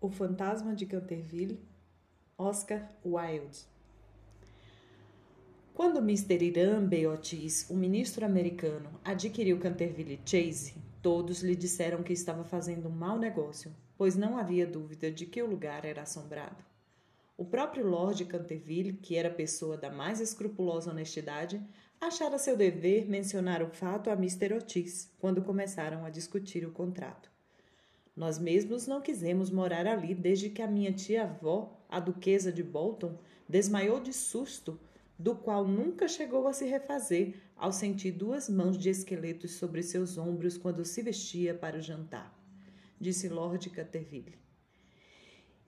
[0.00, 1.58] O Fantasma de Canterville,
[2.38, 3.66] Oscar Wilde.
[5.74, 6.40] Quando Mr.
[6.40, 12.92] Irambe Otis, o ministro americano, adquiriu Canterville Chase, todos lhe disseram que estava fazendo um
[12.92, 16.64] mau negócio, pois não havia dúvida de que o lugar era assombrado.
[17.36, 21.60] O próprio Lord Canterville, que era pessoa da mais escrupulosa honestidade,
[22.00, 24.54] achara seu dever mencionar o fato a Mr.
[24.54, 27.36] Otis quando começaram a discutir o contrato.
[28.18, 33.16] Nós mesmos não quisemos morar ali desde que a minha tia-avó, a duquesa de Bolton,
[33.48, 34.76] desmaiou de susto,
[35.16, 40.18] do qual nunca chegou a se refazer ao sentir duas mãos de esqueletos sobre seus
[40.18, 42.36] ombros quando se vestia para o jantar,
[43.00, 44.34] disse Lord Canterville.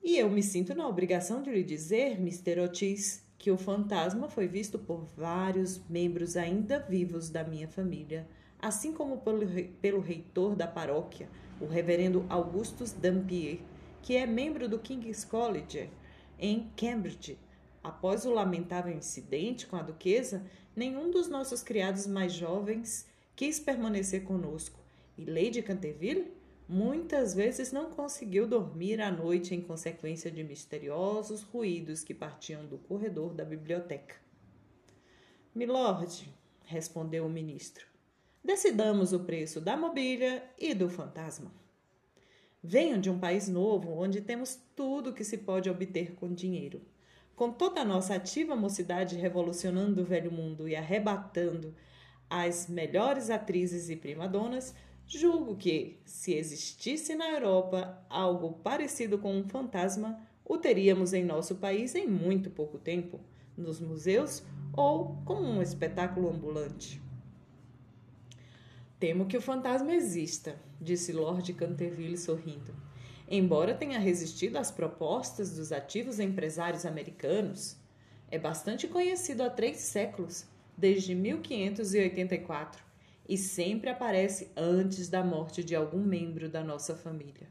[0.03, 2.59] E eu me sinto na obrigação de lhe dizer, Mr.
[2.65, 8.27] Otis, que o fantasma foi visto por vários membros ainda vivos da minha família,
[8.59, 9.47] assim como pelo,
[9.81, 11.29] pelo reitor da paróquia,
[11.61, 13.61] o reverendo Augustus Dampier,
[14.03, 15.91] que é membro do King's College
[16.39, 17.39] em Cambridge.
[17.83, 20.43] Após o lamentável incidente com a duquesa,
[20.75, 24.79] nenhum dos nossos criados mais jovens quis permanecer conosco,
[25.17, 26.33] e Lady Canterville
[26.69, 32.79] muitas vezes não conseguiu dormir à noite em consequência de misteriosos ruídos que partiam do
[32.79, 34.15] corredor da biblioteca.
[35.55, 36.33] Milord,
[36.65, 37.91] respondeu o ministro,
[38.43, 41.53] Decidamos o preço da mobília e do fantasma.
[42.63, 46.83] Venho de um país novo onde temos tudo que se pode obter com dinheiro.
[47.35, 51.75] Com toda a nossa ativa mocidade revolucionando o velho mundo e arrebatando
[52.29, 54.75] as melhores atrizes e primadonas,
[55.07, 61.57] julgo que, se existisse na Europa algo parecido com um fantasma, o teríamos em nosso
[61.57, 63.21] país em muito pouco tempo,
[63.57, 64.43] nos museus
[64.77, 67.01] ou como um espetáculo ambulante.
[68.99, 72.75] Temo que o fantasma exista, disse Lord Canterville sorrindo.
[73.29, 77.77] Embora tenha resistido às propostas dos ativos empresários americanos,
[78.31, 80.47] é bastante conhecido há três séculos,
[80.77, 82.83] desde 1584,
[83.29, 87.49] e sempre aparece antes da morte de algum membro da nossa família.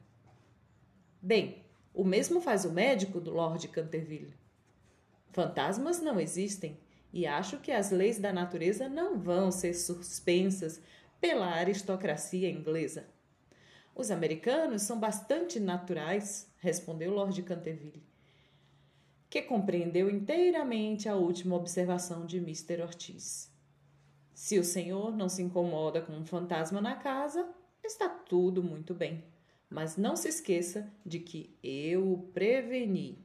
[1.21, 4.33] Bem, o mesmo faz o médico do Lord Canterville.
[5.31, 6.77] Fantasmas não existem,
[7.13, 10.81] e acho que as leis da natureza não vão ser suspensas
[11.19, 13.07] pela aristocracia inglesa.
[13.95, 18.03] Os americanos são bastante naturais, respondeu Lord Canterville,
[19.29, 22.81] que compreendeu inteiramente a última observação de Mr.
[22.81, 23.51] Ortiz.
[24.33, 27.47] Se o senhor não se incomoda com um fantasma na casa,
[27.83, 29.23] está tudo muito bem.
[29.69, 33.19] Mas não se esqueça de que eu o preveni.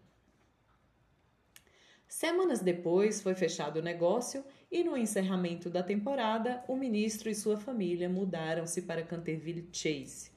[2.09, 7.57] Semanas depois foi fechado o negócio e no encerramento da temporada, o ministro e sua
[7.57, 10.34] família mudaram-se para Canterville Chase.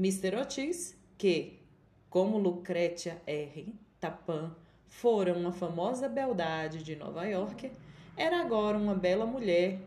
[0.00, 0.34] Mr.
[0.34, 1.60] Otis, que,
[2.08, 3.74] como Lucretia R.
[4.00, 4.56] Tappan,
[4.88, 7.70] fora uma famosa beldade de Nova York,
[8.16, 9.78] era agora uma bela mulher,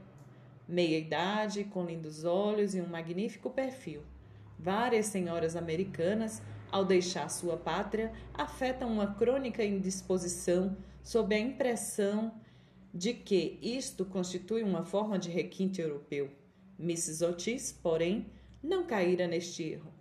[0.67, 4.03] meia-idade, com lindos olhos e um magnífico perfil.
[4.59, 12.31] Várias senhoras americanas, ao deixar sua pátria, afetam uma crônica indisposição sob a impressão
[12.93, 16.29] de que isto constitui uma forma de requinte europeu.
[16.79, 17.25] Mrs.
[17.25, 18.27] Otis, porém,
[18.61, 19.92] não caíra neste erro.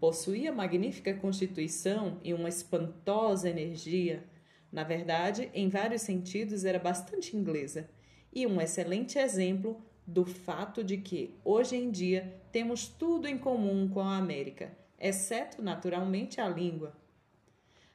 [0.00, 4.24] Possuía magnífica constituição e uma espantosa energia.
[4.72, 7.88] Na verdade, em vários sentidos, era bastante inglesa
[8.32, 13.88] e um excelente exemplo do fato de que, hoje em dia, temos tudo em comum
[13.88, 16.96] com a América, exceto, naturalmente, a língua.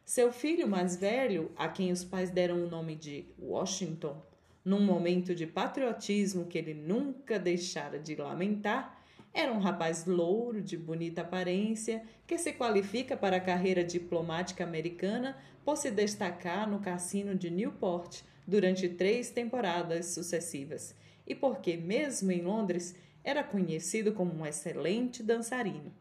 [0.06, 4.22] Seu filho mais velho, a quem os pais deram o nome de Washington,
[4.64, 9.04] num momento de patriotismo que ele nunca deixara de lamentar,
[9.36, 15.38] era um rapaz louro, de bonita aparência, que se qualifica para a carreira diplomática americana
[15.66, 20.96] por se destacar no cassino de Newport durante três temporadas sucessivas
[21.28, 25.94] e porque, mesmo em Londres, era conhecido como um excelente dançarino.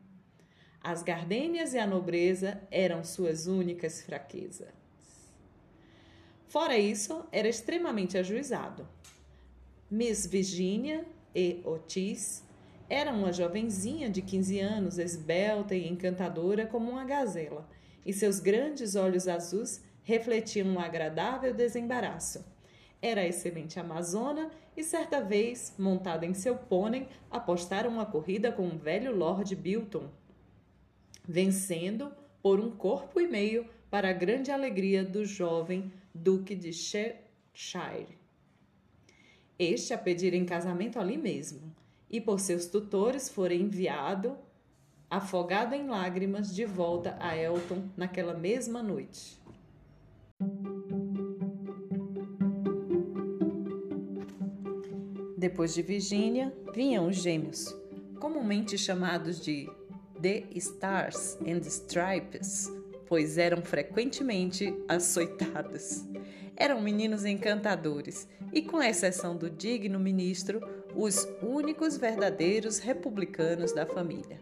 [0.81, 4.69] As gardênias e a nobreza eram suas únicas fraquezas.
[6.47, 8.86] Fora isso, era extremamente ajuizado.
[9.91, 11.04] Miss Virginia
[11.34, 11.60] E.
[11.65, 12.45] Otis
[12.95, 17.69] era uma jovenzinha de 15 anos, esbelta e encantadora como uma gazela,
[18.07, 22.45] e seus grandes olhos azuis refletiam um agradável desembaraço.
[23.03, 28.79] Era excelente amazona e certa vez, montada em seu pônei, apostaram uma corrida com o
[28.79, 30.09] velho Lord Bilton,
[31.27, 38.17] vencendo por um corpo e meio para a grande alegria do jovem Duque de Cheshire.
[39.59, 41.75] Este a pedir em casamento ali mesmo,
[42.15, 44.37] e por seus tutores fora enviado
[45.11, 49.37] afogada em lágrimas de volta a Elton naquela mesma noite.
[55.37, 57.75] Depois de Virginia, vinham os gêmeos,
[58.21, 59.69] comumente chamados de
[60.22, 62.72] The Stars and Stripes,
[63.07, 66.05] pois eram frequentemente açoitados.
[66.57, 70.60] Eram meninos encantadores e, com exceção do digno ministro,
[70.97, 74.39] os únicos verdadeiros republicanos da família.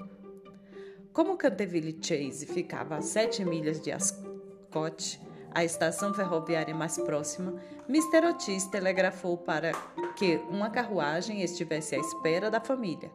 [1.13, 5.21] Como Canterville Chase ficava a sete milhas de Ascot,
[5.55, 7.55] a estação ferroviária mais próxima,
[7.89, 8.27] Mr.
[8.29, 9.73] Otis telegrafou para
[10.17, 13.11] que uma carruagem estivesse à espera da família.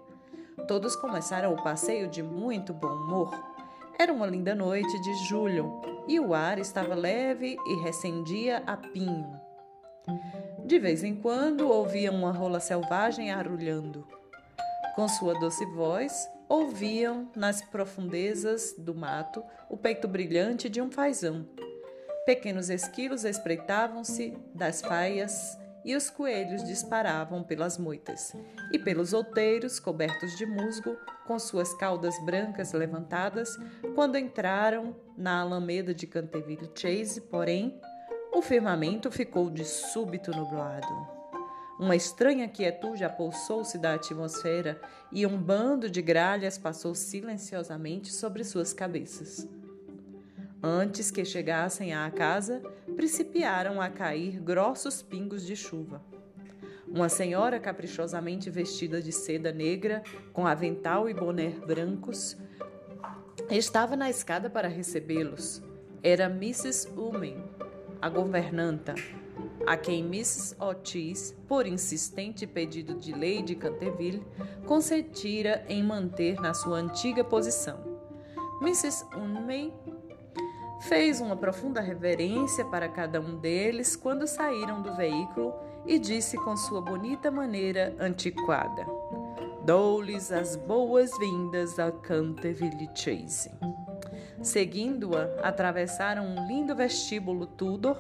[0.68, 3.32] Todos começaram o passeio de muito bom humor.
[3.98, 9.47] Era uma linda noite de julho e o ar estava leve e recendia a pinho.
[10.66, 14.06] De vez em quando ouviam uma rola selvagem arulhando.
[14.96, 21.46] Com sua doce voz, ouviam nas profundezas do mato o peito brilhante de um fazão.
[22.26, 28.36] Pequenos esquilos espreitavam-se das faias e os coelhos disparavam pelas moitas,
[28.74, 33.58] e pelos outeiros cobertos de musgo, com suas caudas brancas levantadas,
[33.96, 37.80] quando entraram na alameda de Canterville Chase, porém,
[38.38, 40.88] o firmamento ficou de súbito nublado.
[41.80, 44.80] Uma estranha quietude apossou-se da atmosfera
[45.12, 49.48] e um bando de gralhas passou silenciosamente sobre suas cabeças.
[50.62, 52.62] Antes que chegassem à casa,
[52.96, 56.00] principiaram a cair grossos pingos de chuva.
[56.88, 62.38] Uma senhora caprichosamente vestida de seda negra, com avental e boné brancos,
[63.50, 65.64] estava na escada para recebê-los.
[66.04, 66.88] Era Mrs.
[66.96, 67.44] Umen,
[68.02, 68.96] a governanta,
[69.66, 70.56] a quem Mrs.
[70.60, 74.26] Otis, por insistente pedido de Lady Canterville,
[74.66, 77.80] consentira em manter na sua antiga posição.
[78.62, 79.06] Mrs.
[79.16, 79.74] Unmey
[80.82, 85.54] Fez uma profunda reverência para cada um deles quando saíram do veículo
[85.86, 88.86] e disse com sua bonita maneira antiquada:
[89.66, 93.50] Dou-lhes as boas-vindas a Canterville Chase.
[94.42, 97.98] Seguindo-a, atravessaram um lindo vestíbulo Tudor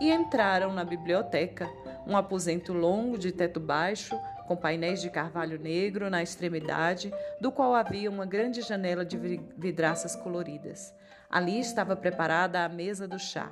[0.00, 1.68] e entraram na biblioteca,
[2.06, 7.74] um aposento longo de teto baixo, com painéis de carvalho negro na extremidade, do qual
[7.74, 9.16] havia uma grande janela de
[9.56, 10.94] vidraças coloridas.
[11.30, 13.50] Ali estava preparada a mesa do chá.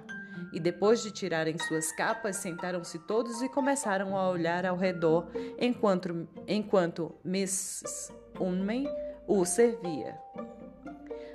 [0.53, 5.29] E depois de tirarem suas capas, sentaram-se todos e começaram a olhar ao redor
[5.59, 8.87] enquanto, enquanto Miss Unman
[9.27, 10.17] o servia.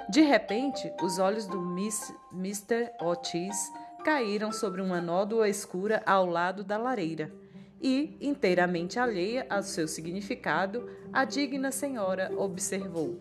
[0.10, 2.92] De repente, os olhos do Miss, Mr.
[3.00, 3.72] Otis
[4.04, 7.32] caíram sobre uma nódoa escura ao lado da lareira
[7.80, 13.20] e, inteiramente alheia ao seu significado, a digna senhora observou: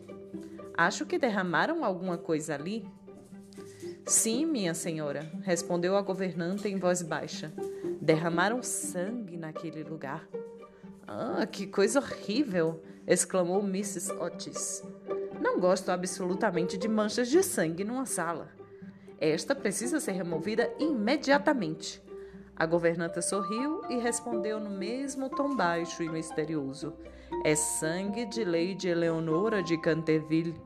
[0.78, 2.88] Acho que derramaram alguma coisa ali.
[4.06, 7.52] Sim, minha senhora, respondeu a governanta em voz baixa.
[8.00, 10.26] Derramaram sangue naquele lugar.
[11.06, 12.82] Ah, que coisa horrível!
[13.06, 14.10] exclamou Mrs.
[14.12, 14.82] Otis.
[15.40, 18.48] Não gosto absolutamente de manchas de sangue numa sala.
[19.20, 22.02] Esta precisa ser removida imediatamente.
[22.56, 26.94] A governanta sorriu e respondeu no mesmo tom baixo e misterioso:
[27.44, 30.60] É sangue de Lady Eleonora de Canterville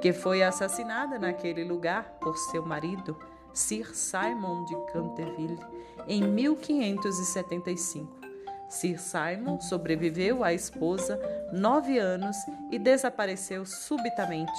[0.00, 3.16] que foi assassinada naquele lugar por seu marido,
[3.52, 5.58] Sir Simon de Canterville,
[6.06, 8.17] em 1575.
[8.68, 11.18] Sir Simon sobreviveu à esposa
[11.52, 12.36] nove anos
[12.70, 14.52] e desapareceu subitamente,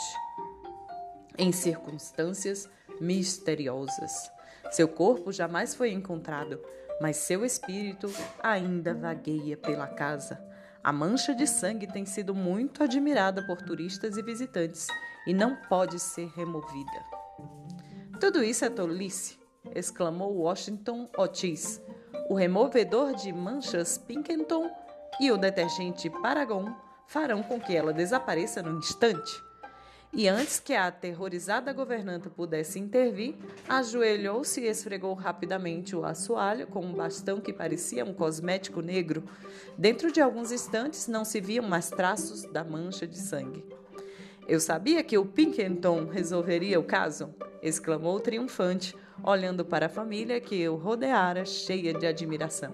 [1.38, 2.68] em circunstâncias
[3.00, 4.32] misteriosas.
[4.72, 6.60] Seu corpo jamais foi encontrado,
[7.00, 8.12] mas seu espírito
[8.42, 10.44] ainda vagueia pela casa.
[10.84, 14.88] A mancha de sangue tem sido muito admirada por turistas e visitantes
[15.28, 17.04] e não pode ser removida.
[18.20, 19.40] Tudo isso é tolice,
[19.76, 21.82] exclamou Washington Otis.
[22.30, 24.70] O removedor de manchas Pinkerton
[25.20, 26.72] e o detergente Paragon
[27.08, 29.42] farão com que ela desapareça no instante.
[30.14, 33.34] E antes que a aterrorizada governanta pudesse intervir,
[33.68, 39.24] ajoelhou-se e esfregou rapidamente o assoalho com um bastão que parecia um cosmético negro.
[39.76, 43.66] Dentro de alguns instantes não se viam mais traços da mancha de sangue.
[44.48, 47.34] Eu sabia que o Pinkerton resolveria o caso,
[47.64, 52.74] exclamou triunfante, olhando para a família que o rodeara cheia de admiração.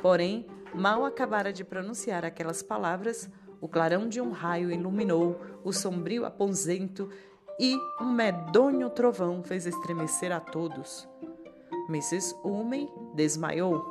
[0.00, 6.24] Porém, mal acabara de pronunciar aquelas palavras, o clarão de um raio iluminou o sombrio
[6.24, 7.08] aposento
[7.58, 11.08] e um medonho trovão fez estremecer a todos.
[11.88, 12.34] Mrs.
[12.44, 13.84] Umey desmaiou.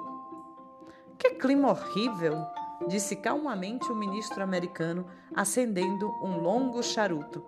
[1.18, 2.46] Que clima horrível!
[2.88, 7.44] disse calmamente o ministro americano, acendendo um longo charuto.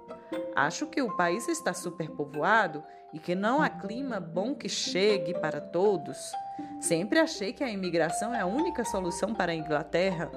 [0.55, 2.83] Acho que o país está superpovoado
[3.15, 6.33] e que não há clima bom que chegue para todos.
[6.81, 10.29] Sempre achei que a imigração é a única solução para a Inglaterra.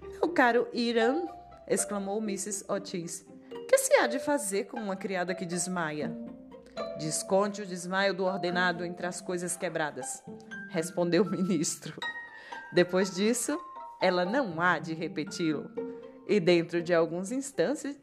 [0.00, 1.26] Meu caro Irã,
[1.66, 2.64] exclamou Mrs.
[2.68, 3.26] Otis,
[3.68, 6.16] que se há de fazer com uma criada que desmaia?
[6.96, 10.22] Desconte o desmaio do ordenado entre as coisas quebradas,
[10.70, 11.98] respondeu o ministro.
[12.72, 13.58] Depois disso,
[14.00, 15.68] ela não há de repeti-lo.
[16.28, 17.96] E dentro de alguns instantes,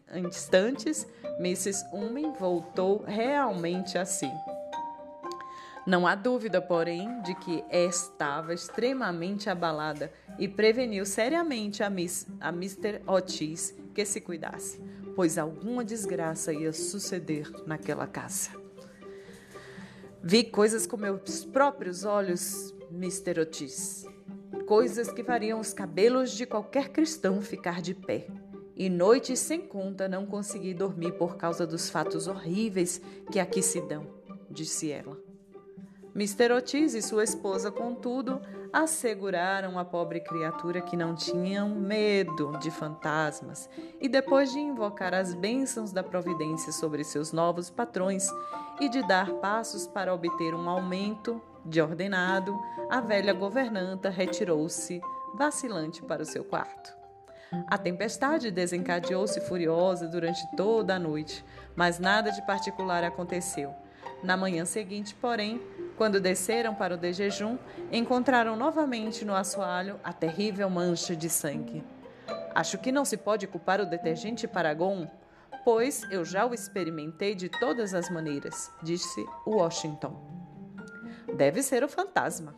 [1.39, 1.85] Mrs.
[1.93, 4.31] Umen voltou realmente a si.
[5.85, 12.49] Não há dúvida, porém, de que estava extremamente abalada e preveniu seriamente a, Miss, a
[12.49, 13.03] Mr.
[13.05, 14.81] Otis que se cuidasse,
[15.15, 18.49] pois alguma desgraça ia suceder naquela casa.
[20.23, 23.41] Vi coisas com meus próprios olhos, Mr.
[23.41, 24.14] Otis
[24.65, 28.27] coisas que fariam os cabelos de qualquer cristão ficar de pé.
[28.75, 32.99] E noites sem conta não consegui dormir por causa dos fatos horríveis
[33.31, 34.05] que aqui se dão,
[34.49, 35.17] disse ela.
[36.13, 36.53] Mr.
[36.53, 38.41] Otis e sua esposa, contudo,
[38.71, 43.69] asseguraram à pobre criatura que não tinham medo de fantasmas
[43.99, 48.27] e, depois de invocar as bênçãos da providência sobre seus novos patrões
[48.79, 52.57] e de dar passos para obter um aumento de ordenado,
[52.89, 55.01] a velha governanta retirou-se,
[55.33, 56.95] vacilante, para o seu quarto.
[57.67, 61.43] A tempestade desencadeou-se furiosa durante toda a noite,
[61.75, 63.73] mas nada de particular aconteceu.
[64.23, 65.61] Na manhã seguinte, porém,
[65.97, 67.57] quando desceram para o de jejum,
[67.91, 71.83] encontraram novamente no assoalho a terrível mancha de sangue.
[72.53, 75.07] Acho que não se pode culpar o detergente Paragon,
[75.63, 80.44] pois eu já o experimentei de todas as maneiras, disse Washington.
[81.35, 82.55] Deve ser o fantasma.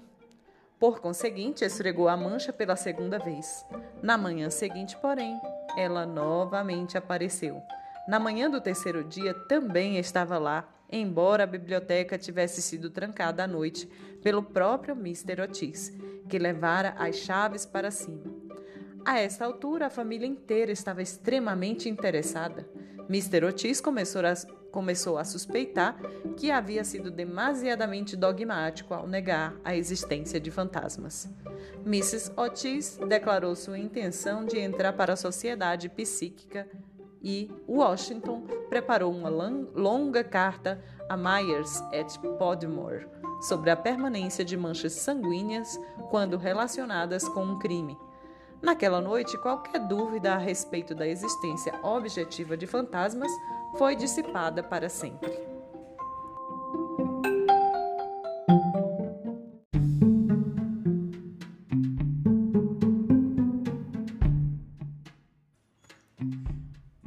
[0.79, 3.65] Por conseguinte, esfregou a mancha pela segunda vez.
[4.03, 5.41] Na manhã seguinte, porém,
[5.75, 7.59] ela novamente apareceu.
[8.07, 13.47] Na manhã do terceiro dia também estava lá, embora a biblioteca tivesse sido trancada à
[13.47, 13.87] noite
[14.21, 15.41] pelo próprio Mr.
[15.41, 15.91] Otis,
[16.29, 18.31] que levara as chaves para cima.
[19.03, 22.69] A esta altura, a família inteira estava extremamente interessada.
[23.09, 23.45] Mr.
[23.45, 24.33] Otis começou a,
[24.77, 25.97] começou a suspeitar
[26.35, 31.27] que havia sido demasiadamente dogmático ao negar a existência de fantasmas.
[31.83, 32.31] Mrs.
[32.37, 36.67] Otis declarou sua intenção de entrar para a sociedade psíquica
[37.23, 40.79] e Washington preparou uma longa carta
[41.09, 43.07] a Myers at Podmore
[43.41, 45.75] sobre a permanência de manchas sanguíneas
[46.11, 47.97] quando relacionadas com um crime
[48.61, 53.31] Naquela noite, qualquer dúvida a respeito da existência objetiva de fantasmas
[53.77, 55.31] foi dissipada para sempre.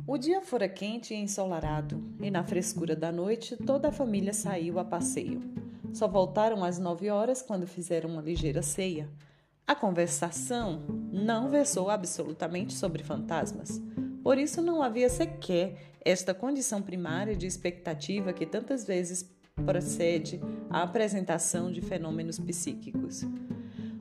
[0.07, 4.79] O dia fora quente e ensolarado, e na frescura da noite toda a família saiu
[4.79, 5.43] a passeio.
[5.93, 9.09] Só voltaram às nove horas quando fizeram uma ligeira ceia.
[9.67, 13.81] A conversação não versou absolutamente sobre fantasmas,
[14.23, 19.29] por isso não havia sequer esta condição primária de expectativa que tantas vezes
[19.67, 23.23] precede a apresentação de fenômenos psíquicos.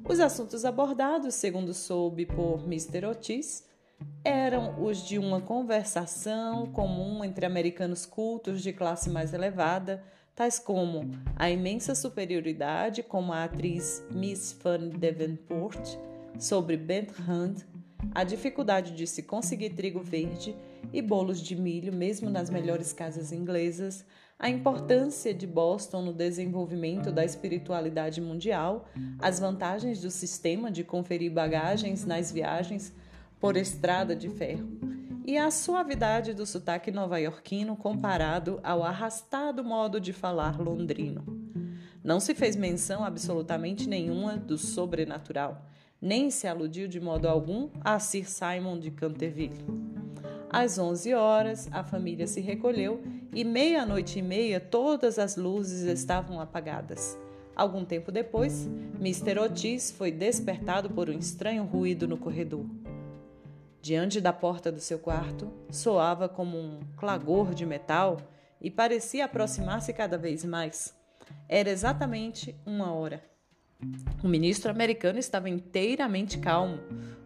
[0.08, 3.06] Os assuntos abordados, segundo soube por Mr.
[3.06, 3.65] Otis,
[4.24, 10.03] eram os de uma conversação comum entre americanos cultos de classe mais elevada
[10.39, 15.98] tais como a imensa superioridade como a atriz Miss Van Devonport
[16.39, 17.65] sobre Bent Hunt,
[18.15, 20.56] a dificuldade de se conseguir trigo verde
[20.91, 24.05] e bolos de milho mesmo nas melhores casas inglesas,
[24.38, 28.86] a importância de Boston no desenvolvimento da espiritualidade mundial,
[29.19, 32.93] as vantagens do sistema de conferir bagagens nas viagens
[33.39, 34.69] por estrada de ferro
[35.25, 41.24] e a suavidade do sotaque nova-iorquino comparado ao arrastado modo de falar londrino.
[42.03, 45.65] Não se fez menção absolutamente nenhuma do sobrenatural,
[46.01, 49.99] nem se aludiu de modo algum a Sir Simon de Canterville.
[50.51, 56.41] Às onze horas, a família se recolheu e meia-noite e meia todas as luzes estavam
[56.41, 57.15] apagadas.
[57.56, 58.68] Algum tempo depois,
[59.00, 59.38] Mr.
[59.39, 62.65] Otis foi despertado por um estranho ruído no corredor.
[63.79, 68.18] Diante da porta do seu quarto, soava como um clagor de metal
[68.60, 70.96] e parecia aproximar-se cada vez mais.
[71.48, 73.24] Era exatamente uma hora.
[74.24, 76.79] O ministro americano estava inteiramente calmo,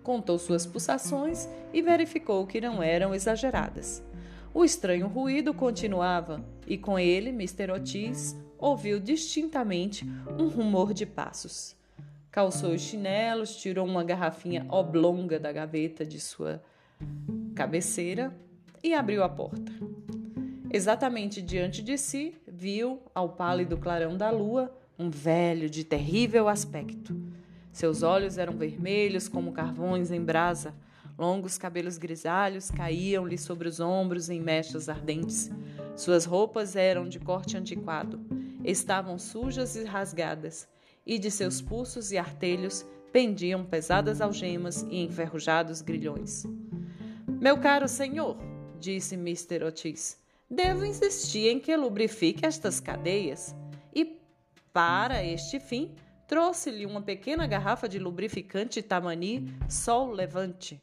[0.03, 4.03] contou suas pulsações e verificou que não eram exageradas.
[4.53, 7.71] O estranho ruído continuava e com ele Mr.
[7.71, 10.05] Otis ouviu distintamente
[10.37, 11.75] um rumor de passos
[12.33, 16.63] calçou os chinelos, tirou uma garrafinha oblonga da gaveta de sua
[17.55, 18.35] cabeceira
[18.83, 19.71] e abriu a porta.
[20.71, 27.15] Exatamente diante de si, viu, ao pálido clarão da lua, um velho de terrível aspecto.
[27.71, 30.75] Seus olhos eram vermelhos como carvões em brasa,
[31.17, 35.51] longos cabelos grisalhos caíam-lhe sobre os ombros em mechas ardentes.
[35.95, 38.19] Suas roupas eram de corte antiquado,
[38.63, 40.67] estavam sujas e rasgadas,
[41.05, 46.45] e de seus pulsos e artelhos pendiam pesadas algemas e enferrujados grilhões.
[47.27, 48.37] Meu caro senhor,
[48.79, 49.63] disse Mr.
[49.65, 50.17] Otis,
[50.49, 53.55] devo insistir em que lubrifique estas cadeias.
[54.73, 55.93] Para este fim,
[56.27, 60.81] trouxe-lhe uma pequena garrafa de lubrificante Tamani Sol Levante.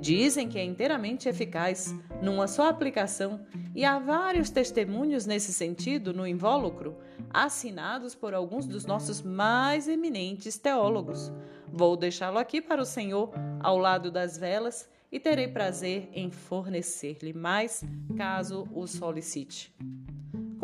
[0.00, 6.26] Dizem que é inteiramente eficaz, numa só aplicação, e há vários testemunhos nesse sentido no
[6.26, 6.96] invólucro,
[7.30, 11.30] assinados por alguns dos nossos mais eminentes teólogos.
[11.68, 17.32] Vou deixá-lo aqui para o senhor, ao lado das velas, e terei prazer em fornecer-lhe
[17.32, 17.84] mais,
[18.16, 19.72] caso o solicite.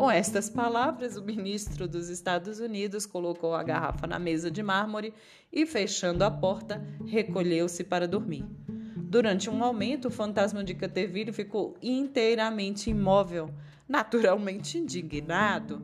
[0.01, 5.13] Com estas palavras, o ministro dos Estados Unidos colocou a garrafa na mesa de mármore
[5.53, 8.43] e, fechando a porta, recolheu-se para dormir.
[8.97, 13.53] Durante um momento, o fantasma de Canterville ficou inteiramente imóvel,
[13.87, 15.83] naturalmente indignado.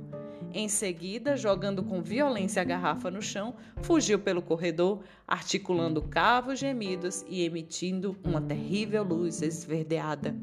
[0.51, 7.23] Em seguida, jogando com violência a garrafa no chão, fugiu pelo corredor, articulando cavos gemidos
[7.29, 10.35] e emitindo uma terrível luz esverdeada.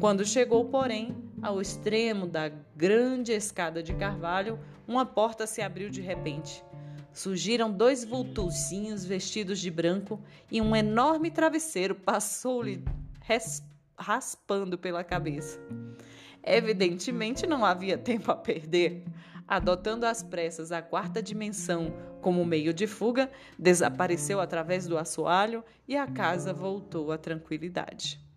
[0.00, 6.00] Quando chegou, porém, ao extremo da grande escada de carvalho, uma porta se abriu de
[6.00, 6.62] repente
[7.18, 12.84] surgiram dois vultuzinhos vestidos de branco e um enorme travesseiro passou-lhe
[13.96, 15.60] raspando pela cabeça.
[16.44, 19.04] Evidentemente não havia tempo a perder.
[19.48, 25.96] Adotando às pressas a quarta dimensão como meio de fuga, desapareceu através do assoalho e
[25.96, 28.27] a casa voltou à tranquilidade.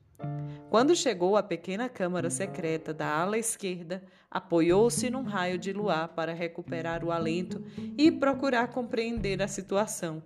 [0.71, 4.01] Quando chegou à pequena câmara secreta da ala esquerda,
[4.31, 7.61] apoiou-se num raio de luar para recuperar o alento
[7.97, 10.23] e procurar compreender a situação.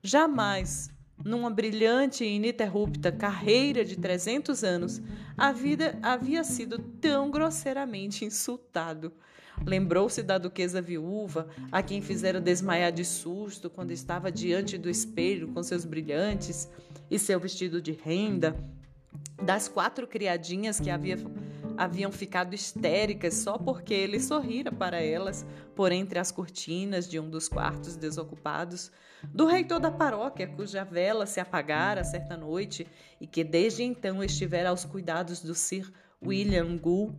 [0.00, 0.90] Jamais,
[1.24, 5.02] numa brilhante e ininterrupta carreira de 300 anos,
[5.36, 9.12] a vida havia sido tão grosseiramente insultado.
[9.66, 15.48] Lembrou-se da duquesa viúva, a quem fizera desmaiar de susto quando estava diante do espelho
[15.48, 16.70] com seus brilhantes
[17.10, 18.56] e seu vestido de renda
[19.42, 21.16] das quatro criadinhas que havia,
[21.76, 27.28] haviam ficado histéricas só porque ele sorrira para elas por entre as cortinas de um
[27.28, 28.92] dos quartos desocupados,
[29.24, 32.86] do reitor da paróquia cuja vela se apagara certa noite
[33.20, 35.90] e que desde então estivera aos cuidados do Sir
[36.22, 37.16] William Gould,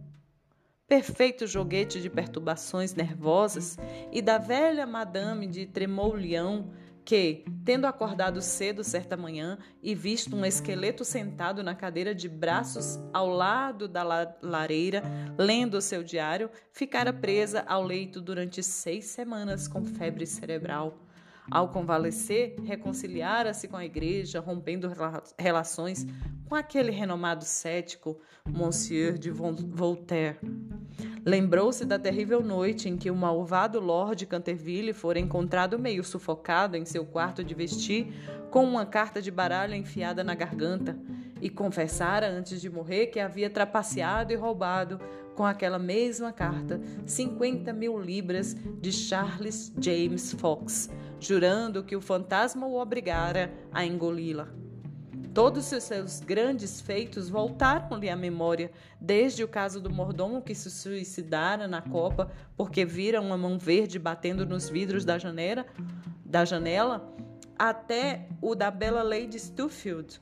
[0.88, 3.78] perfeito joguete de perturbações nervosas,
[4.12, 6.70] e da velha Madame de Tremoulião,
[7.04, 13.00] que, tendo acordado cedo certa manhã e visto um esqueleto sentado na cadeira de braços
[13.14, 14.04] ao lado da
[14.42, 15.04] lareira,
[15.38, 20.98] lendo seu diário, ficara presa ao leito durante seis semanas com febre cerebral.
[21.50, 24.92] Ao convalescer, reconciliara-se com a igreja, rompendo
[25.38, 26.06] relações
[26.48, 30.38] com aquele renomado cético, Monsieur de Voltaire.
[31.24, 36.84] Lembrou-se da terrível noite em que o malvado Lord Canterville fora encontrado meio sufocado em
[36.84, 38.12] seu quarto de vestir,
[38.50, 40.98] com uma carta de baralho enfiada na garganta,
[41.40, 45.00] e confessara antes de morrer que havia trapaceado e roubado,
[45.36, 52.66] com aquela mesma carta, 50 mil libras de Charles James Fox, jurando que o fantasma
[52.66, 54.48] o obrigara a engoli-la.
[55.34, 60.70] Todos os seus grandes feitos voltaram-lhe à memória, desde o caso do mordomo que se
[60.70, 65.66] suicidara na copa porque vira uma mão verde batendo nos vidros da janela,
[66.26, 67.10] da janela
[67.58, 70.20] até o da bela Lady Stuffield,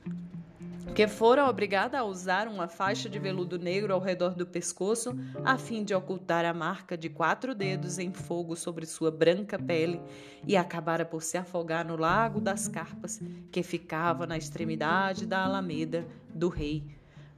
[0.94, 5.56] que fora obrigada a usar uma faixa de veludo negro ao redor do pescoço a
[5.56, 10.00] fim de ocultar a marca de quatro dedos em fogo sobre sua branca pele
[10.46, 13.20] e acabara por se afogar no lago das carpas
[13.52, 16.84] que ficava na extremidade da alameda do rei.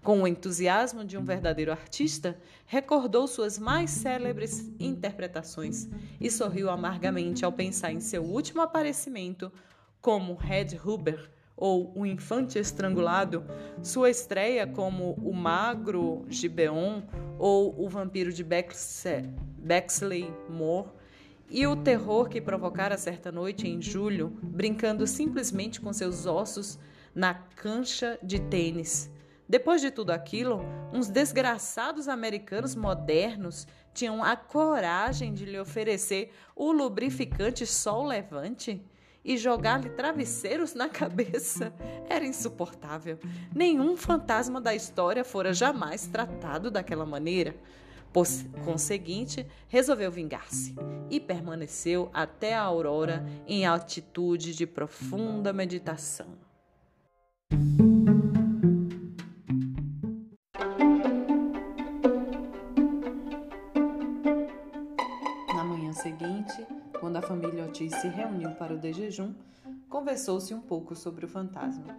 [0.03, 2.37] Com o entusiasmo de um verdadeiro artista,
[2.67, 5.89] recordou suas mais célebres interpretações
[6.21, 9.53] e sorriu amargamente ao pensar em seu último aparecimento
[10.01, 11.31] como Red Huber
[11.63, 13.45] ou O Infante Estrangulado,
[13.85, 17.03] sua estreia como O Magro Gibeon
[17.39, 20.89] ou O Vampiro de Bexley Moore
[21.49, 26.81] e o terror que provocara certa noite em julho, brincando simplesmente com seus ossos
[27.15, 29.09] na cancha de tênis.
[29.49, 36.73] Depois de tudo aquilo, uns desgraçados americanos modernos tinham a coragem de lhe oferecer o
[36.73, 38.85] lubrificante Sol Levante?
[39.25, 41.73] E jogar-lhe travesseiros na cabeça
[42.09, 43.19] era insuportável.
[43.55, 47.55] Nenhum fantasma da história fora jamais tratado daquela maneira.
[48.13, 48.27] Por
[48.63, 50.75] conseguinte, resolveu vingar-se
[51.09, 56.27] e permaneceu até a aurora em atitude de profunda meditação.
[67.83, 69.35] Otis se reuniu para o de jejum,
[69.89, 71.99] conversou-se um pouco sobre o fantasma.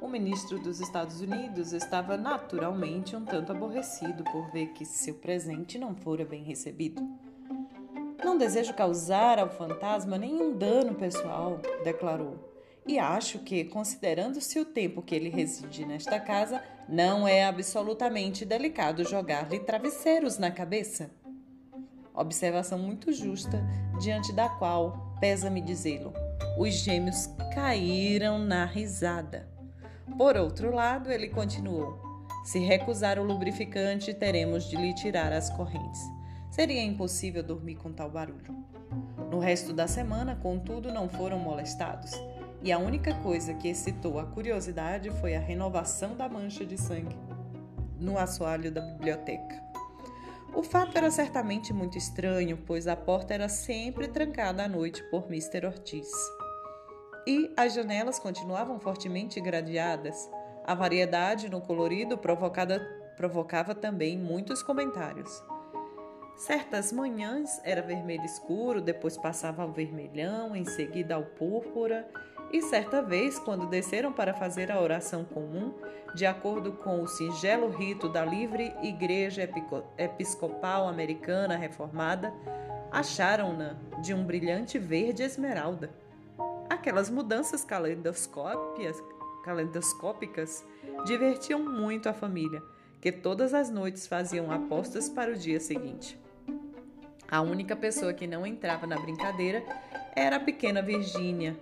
[0.00, 5.78] O ministro dos Estados Unidos estava naturalmente um tanto aborrecido por ver que seu presente
[5.78, 7.00] não fora bem recebido.
[8.24, 12.50] Não desejo causar ao fantasma nenhum dano pessoal, declarou.
[12.84, 19.04] E acho que, considerando-se o tempo que ele reside nesta casa, não é absolutamente delicado
[19.04, 21.08] jogar-lhe travesseiros na cabeça.
[22.12, 23.64] Observação muito justa,
[24.00, 26.12] diante da qual, pesa-me dizê-lo,
[26.58, 29.46] os gêmeos caíram na risada.
[30.16, 32.00] Por outro lado, ele continuou:
[32.44, 36.00] Se recusar o lubrificante, teremos de lhe tirar as correntes.
[36.50, 38.56] Seria impossível dormir com tal barulho.
[39.30, 42.10] No resto da semana, contudo, não foram molestados,
[42.62, 47.16] e a única coisa que excitou a curiosidade foi a renovação da mancha de sangue
[48.00, 49.69] no assoalho da biblioteca.
[50.54, 55.24] O fato era certamente muito estranho, pois a porta era sempre trancada à noite por
[55.26, 55.66] Mr.
[55.66, 56.08] Ortiz
[57.26, 60.28] e as janelas continuavam fortemente gradeadas.
[60.64, 65.42] A variedade no colorido provocava também muitos comentários.
[66.36, 72.08] Certas manhãs era vermelho escuro, depois passava ao vermelhão, em seguida ao púrpura,
[72.52, 75.72] e certa vez, quando desceram para fazer a oração comum,
[76.14, 79.48] de acordo com o singelo rito da livre Igreja
[79.96, 82.34] Episcopal Americana Reformada,
[82.90, 85.90] acharam-na de um brilhante verde esmeralda.
[86.68, 90.64] Aquelas mudanças calendoscópicas
[91.04, 92.60] divertiam muito a família,
[93.00, 96.18] que todas as noites faziam apostas para o dia seguinte.
[97.30, 99.62] A única pessoa que não entrava na brincadeira
[100.16, 101.56] era a pequena Virgínia,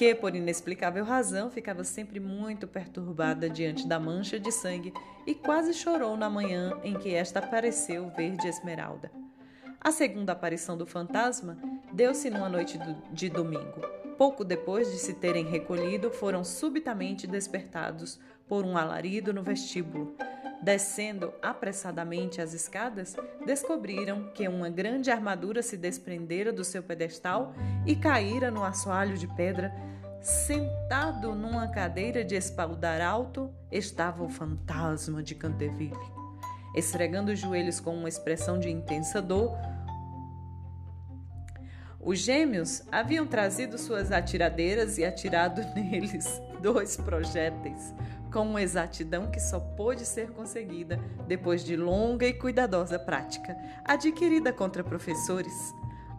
[0.00, 4.94] que, por inexplicável razão, ficava sempre muito perturbada diante da mancha de sangue
[5.26, 9.12] e quase chorou na manhã em que esta apareceu verde esmeralda.
[9.78, 11.58] A segunda aparição do fantasma
[11.92, 12.80] deu-se numa noite
[13.12, 13.82] de domingo.
[14.16, 18.18] Pouco depois de se terem recolhido, foram subitamente despertados
[18.50, 20.12] por um alarido no vestíbulo.
[20.60, 27.54] Descendo apressadamente as escadas, descobriram que uma grande armadura se desprendera do seu pedestal
[27.86, 29.72] e caíra no assoalho de pedra.
[30.20, 35.96] Sentado numa cadeira de espaldar alto, estava o fantasma de Canterville.
[36.74, 39.56] Esfregando os joelhos com uma expressão de intensa dor,
[42.02, 47.94] os gêmeos haviam trazido suas atiradeiras e atirado neles dois projéteis,
[48.30, 54.52] com uma exatidão que só pôde ser conseguida depois de longa e cuidadosa prática, adquirida
[54.52, 55.54] contra professores.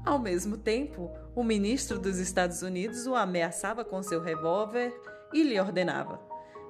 [0.05, 4.93] Ao mesmo tempo, o ministro dos Estados Unidos o ameaçava com seu revólver
[5.33, 6.19] e lhe ordenava,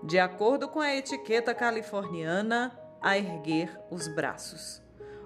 [0.03, 4.80] de acordo com a etiqueta californiana, a erguer os braços.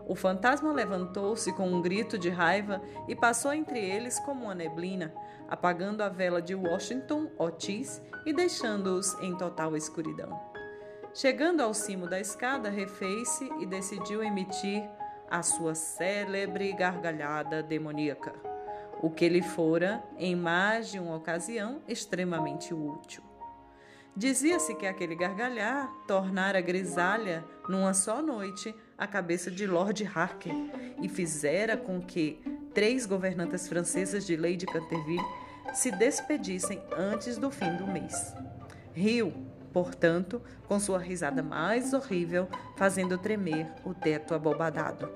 [0.08, 5.14] O fantasma levantou-se com um grito de raiva e passou entre eles como uma neblina,
[5.50, 10.40] apagando a vela de Washington Otis e deixando-os em total escuridão.
[11.14, 14.88] Chegando ao cimo da escada, refez-se e decidiu emitir
[15.30, 18.34] a sua célebre gargalhada demoníaca,
[19.02, 23.24] o que lhe fora, em mais de uma ocasião, extremamente útil.
[24.16, 30.54] Dizia-se que aquele gargalhar tornara grisalha, numa só noite, a cabeça de Lord Harker
[31.02, 32.40] e fizera com que
[32.74, 35.24] três governantas francesas de Lady Canterville
[35.74, 38.34] se despedissem antes do fim do mês.
[38.94, 39.34] Riu,
[39.74, 45.10] portanto, com sua risada mais horrível, fazendo tremer o teto abobadado.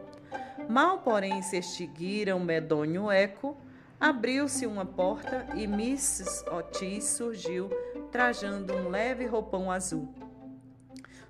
[0.68, 3.58] Mal, porém, se extinguira o medonho eco,
[4.00, 6.46] abriu-se uma porta e Mrs.
[6.50, 7.70] Otis surgiu,
[8.12, 10.14] trajando um leve roupão azul.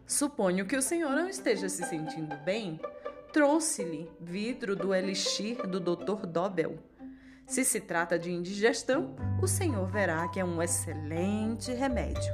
[0.10, 2.80] Suponho que o senhor não esteja se sentindo bem.
[3.32, 6.26] Trouxe-lhe vidro do elixir do Dr.
[6.26, 6.80] Dobel.
[7.46, 12.34] Se se trata de indigestão, o senhor verá que é um excelente remédio.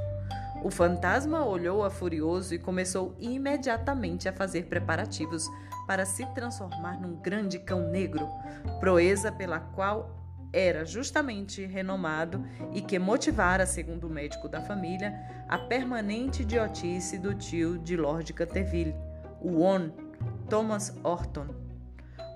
[0.64, 5.46] O fantasma olhou-a furioso e começou imediatamente a fazer preparativos
[5.86, 8.26] para se transformar num grande cão negro,
[8.80, 10.25] proeza pela qual
[10.56, 12.42] era justamente renomado
[12.72, 15.14] e que motivara, segundo o médico da família,
[15.46, 18.94] a permanente idiotice do tio de Lord Canterville,
[19.38, 19.90] o On,
[20.48, 21.48] Thomas Orton.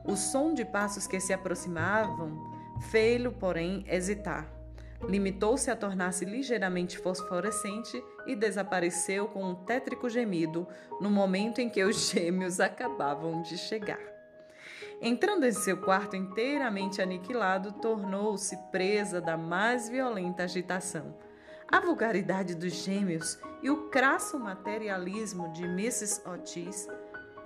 [0.04, 2.50] O som de passos que se aproximavam
[2.90, 4.46] fê-lo, porém, hesitar.
[5.08, 10.68] limitou-se a tornar-se ligeiramente fosforescente e desapareceu com um tétrico gemido
[11.00, 14.09] no momento em que os gêmeos acabavam de chegar.
[15.02, 21.16] Entrando em seu quarto inteiramente aniquilado, tornou-se presa da mais violenta agitação.
[21.66, 26.20] A vulgaridade dos gêmeos e o crasso materialismo de Mrs.
[26.28, 26.86] Otis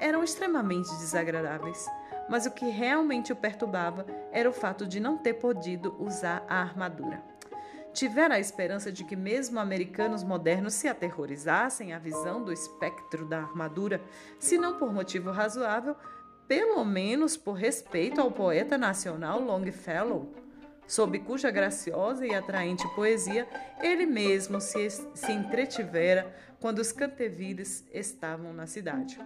[0.00, 1.86] eram extremamente desagradáveis,
[2.28, 6.60] mas o que realmente o perturbava era o fato de não ter podido usar a
[6.60, 7.22] armadura
[7.94, 13.38] tivera a esperança de que mesmo americanos modernos se aterrorizassem à visão do espectro da
[13.38, 14.02] armadura,
[14.38, 15.96] se não por motivo razoável,
[16.46, 20.33] pelo menos por respeito ao poeta nacional Longfellow,
[20.87, 23.48] sob cuja graciosa e atraente poesia
[23.83, 29.18] ele mesmo se, se entretivera quando os cantevilles estavam na cidade.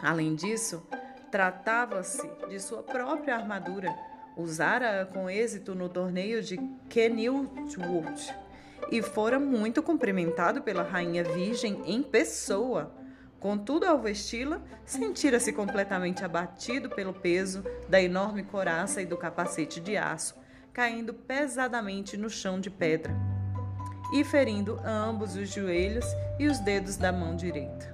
[0.00, 0.86] Além disso,
[1.30, 3.94] tratava-se de sua própria armadura
[4.36, 6.56] usara com êxito no torneio de
[6.88, 8.34] Kenilworth
[8.90, 12.94] e fora muito cumprimentado pela rainha virgem em pessoa.
[13.42, 19.96] Contudo, ao vesti-la, sentira-se completamente abatido pelo peso da enorme coraça e do capacete de
[19.96, 20.36] aço,
[20.72, 23.12] caindo pesadamente no chão de pedra
[24.12, 26.04] e ferindo ambos os joelhos
[26.38, 27.92] e os dedos da mão direita.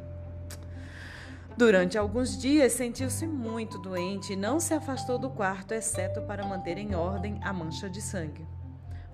[1.57, 6.77] Durante alguns dias sentiu-se muito doente e não se afastou do quarto, exceto para manter
[6.77, 8.47] em ordem a mancha de sangue.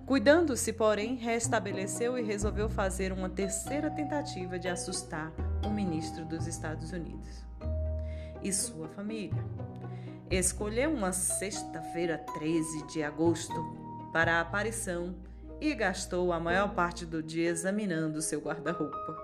[0.06, 5.32] Cuidando-se, porém, restabeleceu e resolveu fazer uma terceira tentativa de assustar
[5.64, 7.42] o ministro dos Estados Unidos
[8.42, 9.42] e sua família.
[10.30, 13.54] Escolheu uma sexta-feira, 13 de agosto,
[14.12, 15.14] para a aparição
[15.58, 19.16] e gastou a maior parte do dia examinando seu guarda-roupa.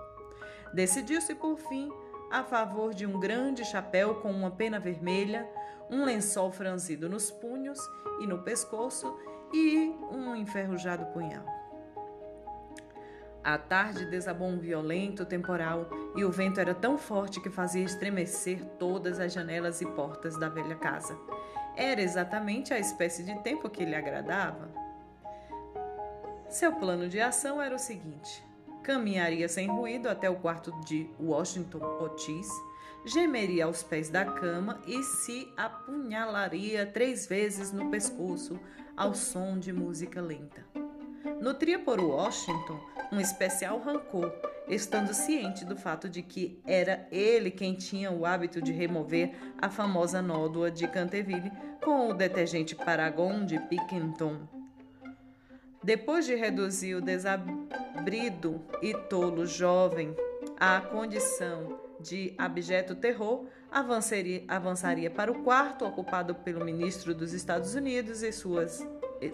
[0.72, 1.90] Decidiu-se, por fim,
[2.30, 5.46] a favor de um grande chapéu com uma pena vermelha,
[5.90, 7.78] um lençol franzido nos punhos
[8.20, 9.14] e no pescoço
[9.52, 11.44] e um enferrujado punhal.
[13.42, 18.62] A tarde desabou um violento temporal e o vento era tão forte que fazia estremecer
[18.78, 21.18] todas as janelas e portas da velha casa.
[21.74, 24.68] Era exatamente a espécie de tempo que lhe agradava.
[26.50, 28.44] Seu plano de ação era o seguinte:
[28.82, 32.48] caminharia sem ruído até o quarto de Washington Otis,
[33.06, 38.60] gemeria aos pés da cama e se apunhalaria três vezes no pescoço
[39.00, 40.62] ao som de música lenta.
[41.40, 42.78] Nutria por Washington
[43.10, 44.30] um especial rancor,
[44.68, 49.70] estando ciente do fato de que era ele quem tinha o hábito de remover a
[49.70, 51.50] famosa nódoa de Canterville
[51.82, 54.46] com o detergente Paragon de Pickenton.
[55.82, 60.14] Depois de reduzir o desabrido e tolo jovem
[60.58, 67.74] à condição de abjeto terror, avançaria, avançaria para o quarto ocupado pelo ministro dos Estados
[67.74, 68.86] Unidos e suas,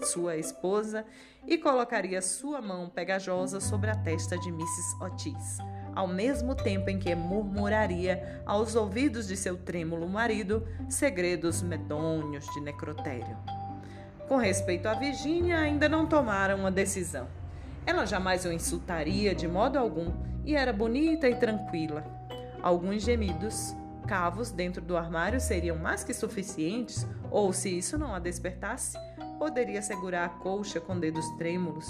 [0.03, 1.05] sua esposa
[1.47, 4.97] e colocaria sua mão pegajosa sobre a testa de Mrs.
[5.01, 5.59] Otis,
[5.95, 12.61] ao mesmo tempo em que murmuraria aos ouvidos de seu trêmulo marido segredos medonhos de
[12.61, 13.37] necrotério.
[14.29, 17.29] Com respeito a Virginia, ainda não tomaram uma decisão.
[17.87, 20.13] Ela jamais o insultaria de modo algum
[20.45, 22.05] e era bonita e tranquila.
[22.61, 28.19] Alguns gemidos cavos dentro do armário seriam mais que suficientes, ou se isso não a
[28.19, 28.97] despertasse,
[29.39, 31.87] poderia segurar a colcha com dedos trêmulos.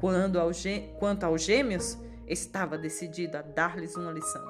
[0.00, 0.50] Quando ao
[0.98, 4.44] Quanto aos gêmeos, estava decidida a dar-lhes uma lição.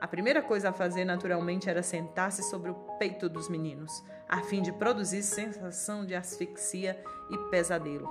[0.00, 4.60] A primeira coisa a fazer, naturalmente, era sentar-se sobre o peito dos meninos, a fim
[4.60, 8.08] de produzir sensação de asfixia e pesadelo.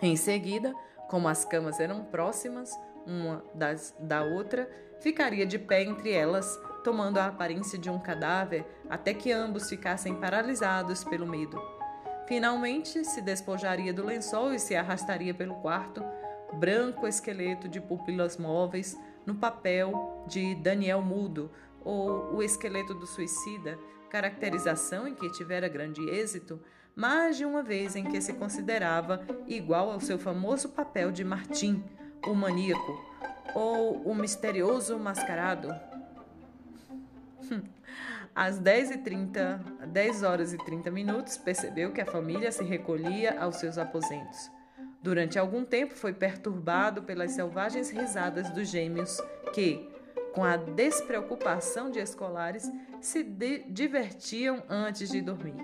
[0.00, 0.74] Em seguida,
[1.08, 2.70] como as camas eram próximas
[3.06, 8.66] uma das, da outra, ficaria de pé entre elas, tomando a aparência de um cadáver
[8.88, 11.60] até que ambos ficassem paralisados pelo medo.
[12.26, 16.02] Finalmente, se despojaria do lençol e se arrastaria pelo quarto,
[16.54, 21.50] branco esqueleto de pupilas móveis, no papel de Daniel Mudo,
[21.84, 23.78] ou O Esqueleto do Suicida,
[24.10, 26.60] caracterização em que tivera grande êxito,
[26.94, 31.82] mais de uma vez em que se considerava igual ao seu famoso papel de Martim,
[32.26, 32.98] o maníaco,
[33.54, 35.68] ou o misterioso mascarado.
[38.34, 43.76] Às 10h30, 10 horas e 30 minutos, percebeu que a família se recolhia aos seus
[43.76, 44.50] aposentos.
[45.02, 49.20] Durante algum tempo foi perturbado pelas selvagens risadas dos gêmeos
[49.52, 49.90] que,
[50.32, 53.22] com a despreocupação de escolares, se
[53.68, 55.56] divertiam antes de dormir.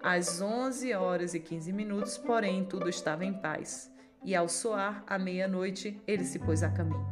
[0.00, 3.92] Às 11 horas e 15 minutos, porém, tudo estava em paz,
[4.24, 7.06] e ao soar a meia-noite, ele se pôs a caminho.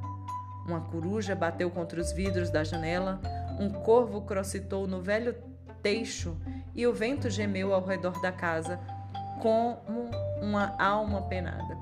[0.67, 3.21] Uma coruja bateu contra os vidros da janela,
[3.61, 5.37] um corvo crocitou no velho
[5.83, 6.37] teixo
[6.75, 8.81] e o vento gemeu ao redor da casa
[9.43, 11.77] como uma alma penada.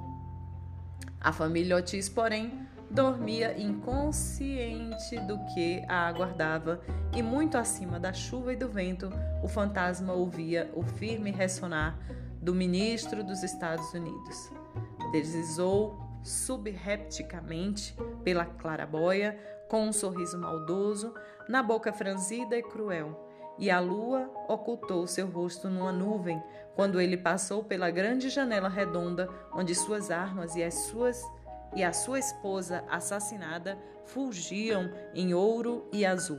[1.20, 6.80] A família Otis, porém, dormia inconsciente do que a aguardava
[7.14, 9.10] e muito acima da chuva e do vento,
[9.42, 11.98] o fantasma ouvia o firme ressonar
[12.40, 14.50] do ministro dos Estados Unidos.
[15.12, 19.38] Deslizou subrepticamente pela clarabóia
[19.68, 21.14] com um sorriso maldoso
[21.48, 23.26] na boca franzida e cruel.
[23.58, 26.42] E a lua ocultou seu rosto numa nuvem
[26.74, 31.22] quando ele passou pela grande janela redonda onde suas armas e as suas
[31.74, 36.38] e a sua esposa assassinada fulgiam em ouro e azul.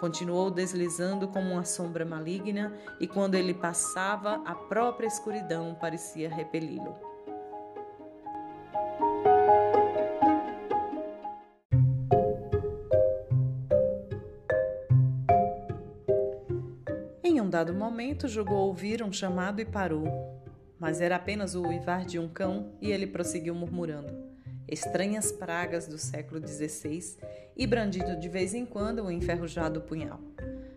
[0.00, 6.94] Continuou deslizando como uma sombra maligna, e quando ele passava, a própria escuridão parecia repeli-lo.
[17.54, 20.08] Dado momento, julgou ouvir um chamado e parou.
[20.76, 24.34] Mas era apenas o uivar de um cão e ele prosseguiu murmurando
[24.66, 27.16] estranhas pragas do século XVI
[27.56, 30.18] e brandido de vez em quando o um enferrujado punhal.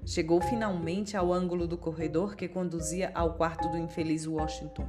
[0.05, 4.87] Chegou finalmente ao ângulo do corredor que conduzia ao quarto do infeliz Washington.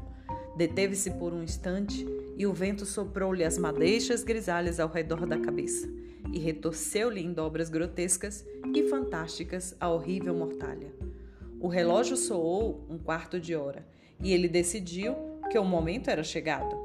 [0.58, 5.88] Deteve-se por um instante e o vento soprou-lhe as madeixas grisalhas ao redor da cabeça
[6.30, 10.92] e retorceu-lhe em dobras grotescas e fantásticas a horrível mortalha.
[11.60, 13.84] O relógio soou um quarto de hora
[14.22, 15.16] e ele decidiu
[15.50, 16.76] que o momento era chegado.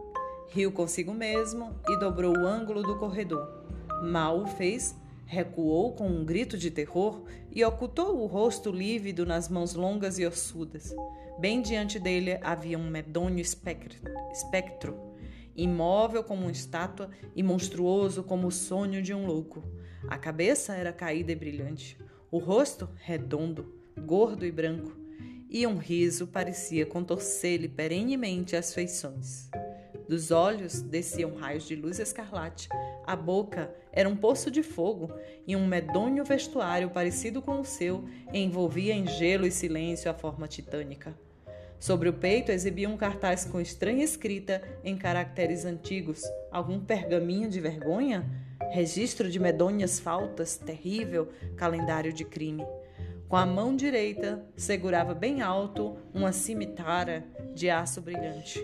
[0.49, 3.65] Riu consigo mesmo e dobrou o ângulo do corredor.
[4.03, 4.95] Mal o fez,
[5.27, 10.25] recuou com um grito de terror e ocultou o rosto lívido nas mãos longas e
[10.25, 10.91] ossudas.
[11.39, 14.95] Bem diante dele havia um medonho espectro,
[15.55, 19.63] imóvel como uma estátua e monstruoso como o sonho de um louco.
[20.07, 21.97] A cabeça era caída e brilhante,
[22.31, 24.95] o rosto redondo, gordo e branco,
[25.49, 29.49] e um riso parecia contorcer-lhe perenemente as feições.
[30.07, 32.67] Dos olhos desciam raios de luz escarlate.
[33.05, 35.11] A boca era um poço de fogo
[35.47, 38.03] e um medonho vestuário parecido com o seu
[38.33, 41.17] envolvia em gelo e silêncio a forma titânica.
[41.79, 47.59] Sobre o peito exibia um cartaz com estranha escrita em caracteres antigos, algum pergaminho de
[47.59, 48.25] vergonha,
[48.71, 52.63] registro de medonhas faltas, terrível calendário de crime.
[53.33, 57.23] Com a mão direita segurava bem alto uma cimitarra
[57.55, 58.63] de aço brilhante.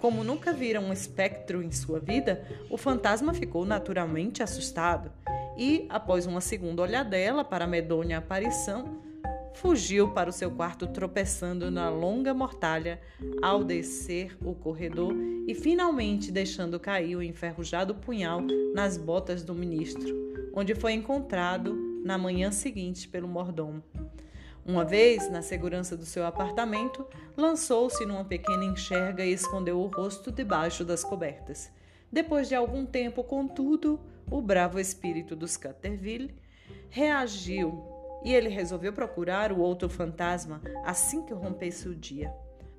[0.00, 5.12] Como nunca vira um espectro em sua vida, o fantasma ficou naturalmente assustado
[5.56, 9.00] e, após uma segunda olhadela para a medonha aparição,
[9.54, 13.00] fugiu para o seu quarto tropeçando na longa mortalha
[13.40, 15.14] ao descer o corredor
[15.46, 18.40] e finalmente deixando cair o enferrujado punhal
[18.74, 20.12] nas botas do ministro,
[20.52, 23.82] onde foi encontrado na manhã seguinte pelo mordomo.
[24.64, 30.30] Uma vez, na segurança do seu apartamento, lançou-se numa pequena enxerga e escondeu o rosto
[30.30, 31.72] debaixo das cobertas.
[32.12, 33.98] Depois de algum tempo, contudo,
[34.30, 36.34] o bravo espírito dos Canterville
[36.88, 37.82] reagiu
[38.24, 42.32] e ele resolveu procurar o outro fantasma assim que rompesse o dia.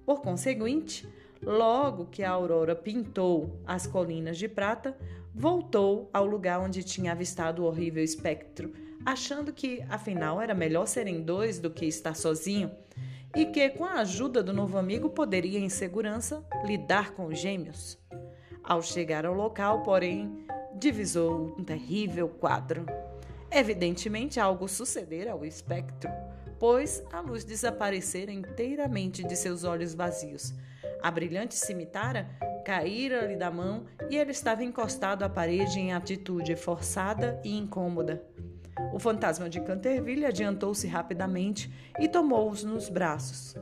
[0.06, 1.08] Por conseguinte,
[1.42, 4.98] logo que a aurora pintou as colinas de prata,
[5.34, 8.72] voltou ao lugar onde tinha avistado o horrível espectro
[9.06, 12.72] achando que, afinal, era melhor serem dois do que estar sozinho
[13.36, 17.98] e que, com a ajuda do novo amigo, poderia, em segurança, lidar com os gêmeos.
[18.64, 22.86] Ao chegar ao local, porém, divisou um terrível quadro.
[23.50, 26.10] Evidentemente, algo sucedera ao espectro,
[26.60, 30.54] pois a luz desaparecera inteiramente de seus olhos vazios.
[31.02, 32.30] A brilhante cimitarra
[32.64, 38.24] caíra-lhe da mão e ele estava encostado à parede em atitude forçada e incômoda.
[38.94, 43.56] O fantasma de Canterville adiantou-se rapidamente e tomou-os nos braços.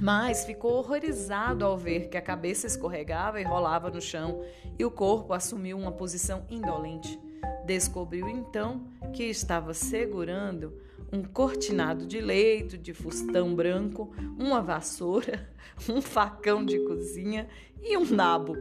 [0.00, 4.42] Mas ficou horrorizado ao ver que a cabeça escorregava e rolava no chão
[4.78, 7.18] e o corpo assumiu uma posição indolente.
[7.64, 10.80] Descobriu então que estava segurando
[11.12, 15.48] um cortinado de leito de fustão branco, uma vassoura,
[15.88, 17.48] um facão de cozinha
[17.82, 18.56] e um nabo.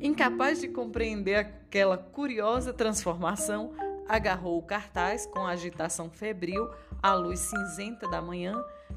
[0.00, 3.72] Incapaz de compreender aquela curiosa transformação,
[4.08, 6.68] agarrou o cartaz com agitação febril
[7.02, 8.54] à luz cinzenta da manhã,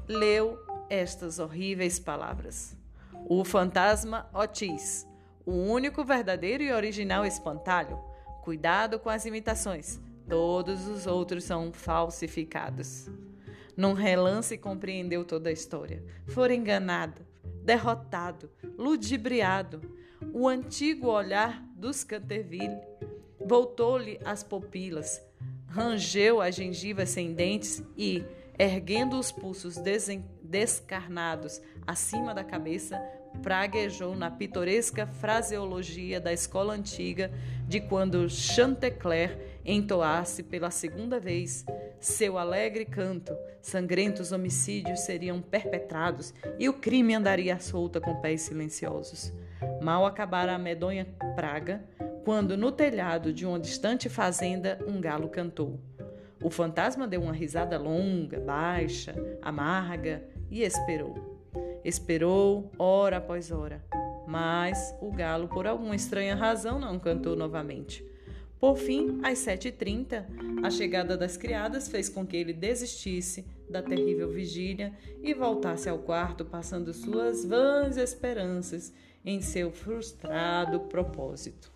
[0.08, 0.58] leu
[0.88, 2.76] estas horríveis palavras:
[3.26, 5.06] O fantasma Otis,
[5.44, 7.98] o único verdadeiro e original espantalho.
[8.42, 13.08] Cuidado com as imitações, todos os outros são falsificados.
[13.76, 16.04] Num relance compreendeu toda a história.
[16.26, 17.22] Fora enganado,
[17.64, 19.80] derrotado, ludibriado.
[20.32, 22.78] O antigo olhar dos Canterville
[23.44, 25.20] Voltou-lhe as pupilas,
[25.66, 28.24] rangeu as gengivas sem dentes e,
[28.58, 29.76] erguendo os pulsos
[30.42, 33.02] descarnados acima da cabeça,
[33.42, 37.30] praguejou na pitoresca fraseologia da escola antiga
[37.66, 41.64] de quando Chantecler entoasse pela segunda vez
[42.02, 49.32] seu alegre canto, sangrentos homicídios seriam perpetrados e o crime andaria solta com pés silenciosos.
[49.80, 51.84] Mal acabara a medonha praga,
[52.24, 55.78] quando no telhado de uma distante fazenda um galo cantou.
[56.42, 61.31] O fantasma deu uma risada longa, baixa, amarga e esperou.
[61.84, 63.84] Esperou hora após hora,
[64.26, 68.04] mas o galo, por alguma estranha razão, não cantou novamente.
[68.60, 70.24] Por fim, às 7h30,
[70.64, 75.98] a chegada das criadas fez com que ele desistisse da terrível vigília e voltasse ao
[75.98, 78.92] quarto, passando suas vãs esperanças
[79.24, 81.72] em seu frustrado propósito.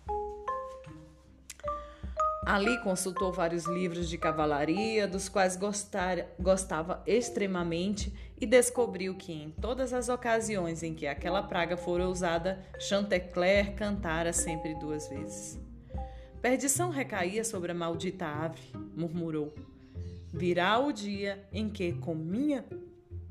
[2.45, 5.59] Ali consultou vários livros de cavalaria, dos quais
[6.39, 12.63] gostava extremamente, e descobriu que em todas as ocasiões em que aquela praga fora usada,
[12.79, 15.59] Chantecler cantara sempre duas vezes.
[16.41, 18.61] Perdição recaía sobre a maldita ave,
[18.95, 19.53] murmurou.
[20.31, 22.63] Virá o dia em que, com minha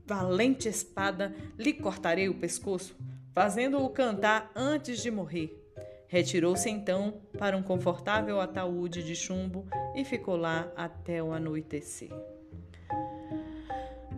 [0.04, 2.96] valente espada, lhe cortarei o pescoço,
[3.32, 5.62] fazendo-o cantar antes de morrer.
[6.08, 12.10] Retirou-se então para um confortável ataúde de chumbo e ficou lá até o anoitecer.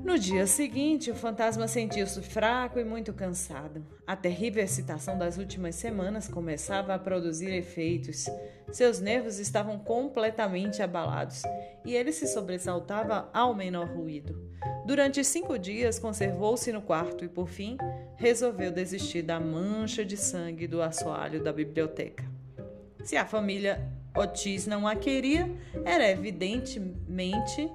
[0.04, 3.84] No dia seguinte, o fantasma sentiu-se fraco e muito cansado.
[4.06, 8.26] A terrível excitação das últimas semanas começava a produzir efeitos.
[8.72, 11.42] Seus nervos estavam completamente abalados
[11.84, 14.48] e ele se sobressaltava ao menor ruído.
[14.86, 17.76] Durante cinco dias conservou-se no quarto e, por fim,
[18.16, 22.24] resolveu desistir da mancha de sangue do assoalho da biblioteca.
[23.04, 23.86] Se a família
[24.16, 25.50] Otis não a queria,
[25.84, 27.70] era evidentemente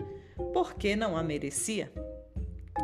[0.51, 1.91] porque não a merecia.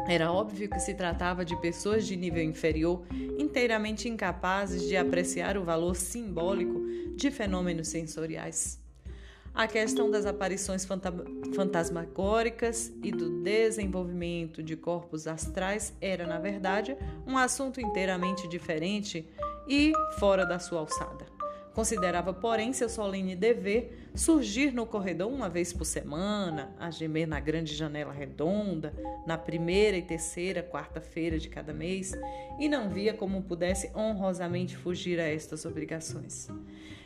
[0.10, 3.06] Era óbvio que se tratava de pessoas de nível inferior,
[3.38, 6.82] inteiramente incapazes de apreciar o valor simbólico
[7.16, 8.82] de fenômenos sensoriais.
[9.54, 10.84] A questão das aparições
[11.54, 16.98] fantasmagóricas e do desenvolvimento de corpos astrais era, na verdade,
[17.28, 19.30] um assunto inteiramente diferente
[19.68, 21.39] e fora da sua alçada.
[21.80, 27.40] Considerava, porém, seu solene dever surgir no corredor uma vez por semana, a gemer na
[27.40, 28.94] grande janela redonda,
[29.26, 32.12] na primeira e terceira quarta-feira de cada mês,
[32.60, 36.50] e não via como pudesse honrosamente fugir a estas obrigações.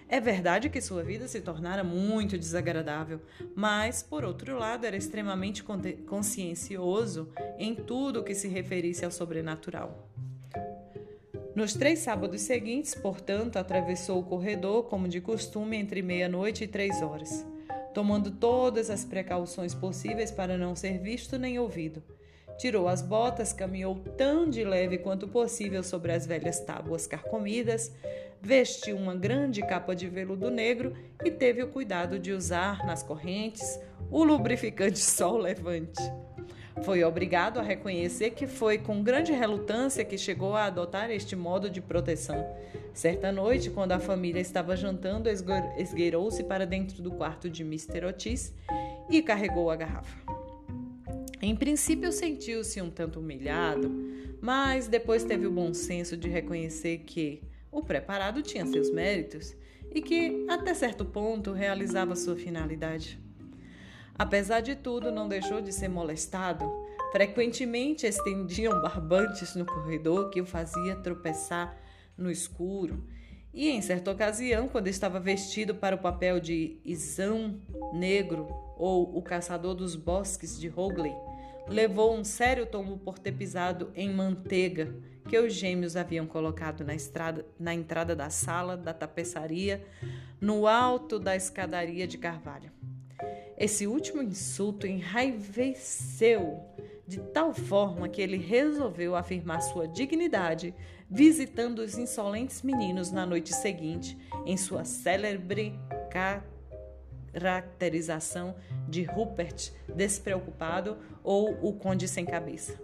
[0.09, 3.21] É verdade que sua vida se tornara muito desagradável,
[3.55, 5.63] mas, por outro lado, era extremamente
[6.07, 10.09] consciencioso em tudo o que se referisse ao sobrenatural.
[11.55, 16.99] Nos três sábados seguintes, portanto, atravessou o corredor, como de costume, entre meia-noite e três
[17.03, 17.45] horas,
[17.93, 22.01] tomando todas as precauções possíveis para não ser visto nem ouvido.
[22.57, 27.91] Tirou as botas, caminhou tão de leve quanto possível sobre as velhas tábuas carcomidas,
[28.41, 33.79] vestiu uma grande capa de veludo negro e teve o cuidado de usar nas correntes
[34.09, 36.01] o lubrificante sol levante.
[36.83, 41.69] Foi obrigado a reconhecer que foi com grande relutância que chegou a adotar este modo
[41.69, 42.45] de proteção.
[42.93, 48.05] Certa noite, quando a família estava jantando, esgueirou-se para dentro do quarto de Mr.
[48.05, 48.53] Otis
[49.09, 50.17] e carregou a garrafa.
[51.41, 53.89] Em princípio, sentiu-se um tanto humilhado,
[54.41, 59.55] mas depois teve o bom senso de reconhecer que o preparado tinha seus méritos
[59.89, 63.22] e que, até certo ponto, realizava sua finalidade.
[64.17, 66.71] Apesar de tudo, não deixou de ser molestado.
[67.11, 71.77] Frequentemente estendiam barbantes no corredor que o fazia tropeçar
[72.17, 73.03] no escuro.
[73.53, 77.59] E em certa ocasião, quando estava vestido para o papel de Isão
[77.93, 78.47] Negro
[78.77, 81.13] ou o caçador dos bosques de Hogley,
[81.67, 84.93] levou um sério tombo por ter pisado em manteiga
[85.29, 89.85] que os gêmeos haviam colocado na, estrada, na entrada da sala da tapeçaria,
[90.41, 92.71] no alto da escadaria de carvalho.
[93.63, 96.59] Esse último insulto enraiveceu
[97.07, 100.75] de tal forma que ele resolveu afirmar sua dignidade
[101.09, 105.79] visitando os insolentes meninos na noite seguinte em sua célebre
[107.31, 108.53] caracterização
[108.85, 112.77] de Rupert despreocupado ou o conde sem cabeça.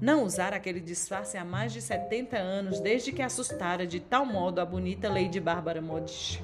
[0.00, 4.60] Não usara aquele disfarce há mais de 70 anos desde que assustara de tal modo
[4.60, 6.42] a bonita Lady Bárbara Modish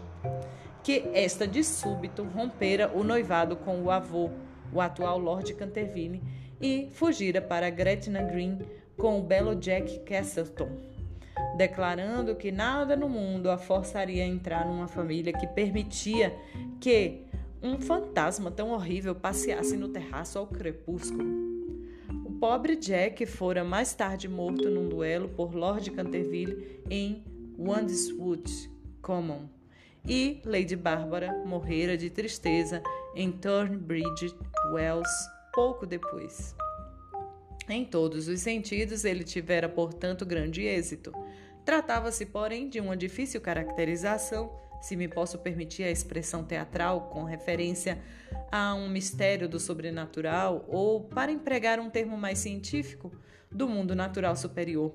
[0.87, 4.31] que esta de súbito rompera o noivado com o avô,
[4.73, 6.23] o atual Lord Canterville,
[6.61, 8.61] e fugira para Gretna Green
[8.97, 10.71] com o belo Jack Castleton,
[11.57, 16.33] declarando que nada no mundo a forçaria a entrar numa família que permitia
[16.81, 17.25] que
[17.61, 21.29] um fantasma tão horrível passeasse no terraço ao crepúsculo.
[22.25, 27.25] O pobre Jack fora mais tarde morto num duelo por Lord Canterville em
[27.59, 28.71] Wandsworth
[29.03, 29.56] Common,
[30.09, 32.83] e Lady Bárbara morrera de tristeza
[33.15, 34.35] em Thornbridge
[34.73, 35.11] Wells
[35.53, 36.55] pouco depois.
[37.69, 41.13] Em todos os sentidos, ele tivera, portanto, grande êxito.
[41.65, 47.99] Tratava-se, porém, de uma difícil caracterização, se me posso permitir a expressão teatral com referência
[48.53, 53.11] a um mistério do sobrenatural, ou, para empregar um termo mais científico,
[53.51, 54.95] do mundo natural superior.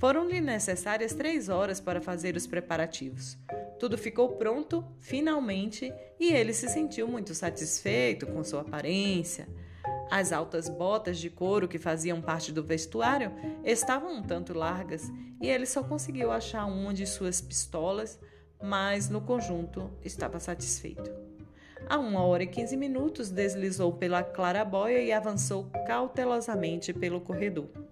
[0.00, 3.36] Foram-lhe necessárias três horas para fazer os preparativos.
[3.78, 9.46] Tudo ficou pronto, finalmente, e ele se sentiu muito satisfeito com sua aparência.
[10.10, 13.30] As altas botas de couro que faziam parte do vestuário
[13.62, 15.02] estavam um tanto largas
[15.38, 18.18] e ele só conseguiu achar uma de suas pistolas,
[18.62, 21.10] mas no conjunto estava satisfeito.
[21.86, 27.89] A uma hora e quinze minutos deslizou pela clarabóia e avançou cautelosamente pelo corredor.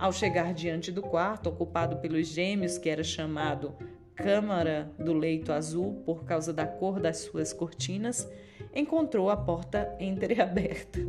[0.00, 3.74] Ao chegar diante do quarto ocupado pelos gêmeos, que era chamado
[4.14, 8.26] Câmara do Leito Azul por causa da cor das suas cortinas,
[8.74, 11.00] encontrou a porta entreaberta.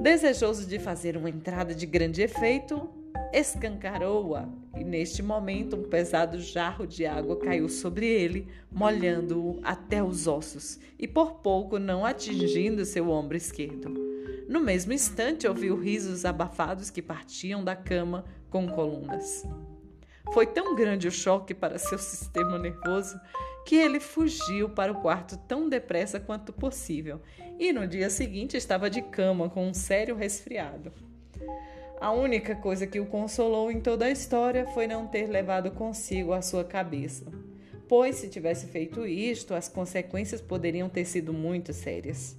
[0.00, 2.88] Desejoso de fazer uma entrada de grande efeito,
[3.30, 4.48] escancarou-a
[4.78, 10.80] e, neste momento, um pesado jarro de água caiu sobre ele, molhando-o até os ossos
[10.98, 14.13] e, por pouco, não atingindo seu ombro esquerdo.
[14.48, 19.44] No mesmo instante, ouviu risos abafados que partiam da cama com colunas.
[20.32, 23.18] Foi tão grande o choque para seu sistema nervoso
[23.64, 27.20] que ele fugiu para o quarto tão depressa quanto possível
[27.58, 30.92] e no dia seguinte estava de cama com um sério resfriado.
[32.00, 36.32] A única coisa que o consolou em toda a história foi não ter levado consigo
[36.32, 37.24] a sua cabeça,
[37.88, 42.36] pois se tivesse feito isto, as consequências poderiam ter sido muito sérias.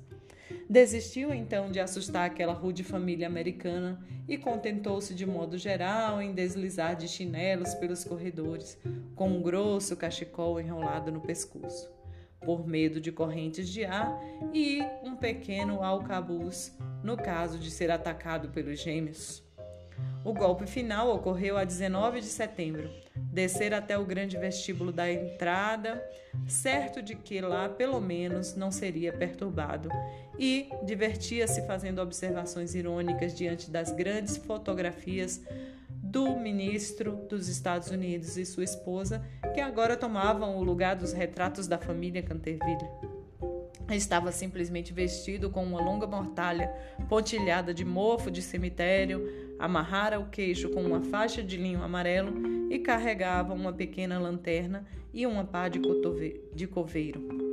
[0.68, 6.96] Desistiu então de assustar aquela rude família americana e contentou-se de modo geral em deslizar
[6.96, 8.78] de chinelos pelos corredores,
[9.16, 11.88] com um grosso cachecol enrolado no pescoço,
[12.44, 14.20] por medo de correntes de ar
[14.52, 19.45] e um pequeno alcabuz no caso de ser atacado pelos gêmeos.
[20.26, 22.90] O golpe final ocorreu a 19 de setembro.
[23.16, 26.04] Descer até o grande vestíbulo da entrada,
[26.48, 29.88] certo de que lá pelo menos não seria perturbado,
[30.40, 35.44] e divertia-se fazendo observações irônicas diante das grandes fotografias
[35.90, 39.24] do ministro dos Estados Unidos e sua esposa,
[39.54, 42.90] que agora tomavam o lugar dos retratos da família Canterville.
[43.94, 46.74] Estava simplesmente vestido com uma longa mortalha
[47.08, 52.34] pontilhada de mofo de cemitério, amarrara o queixo com uma faixa de linho amarelo
[52.70, 55.80] e carregava uma pequena lanterna e uma pá de,
[56.54, 57.46] de coveiro.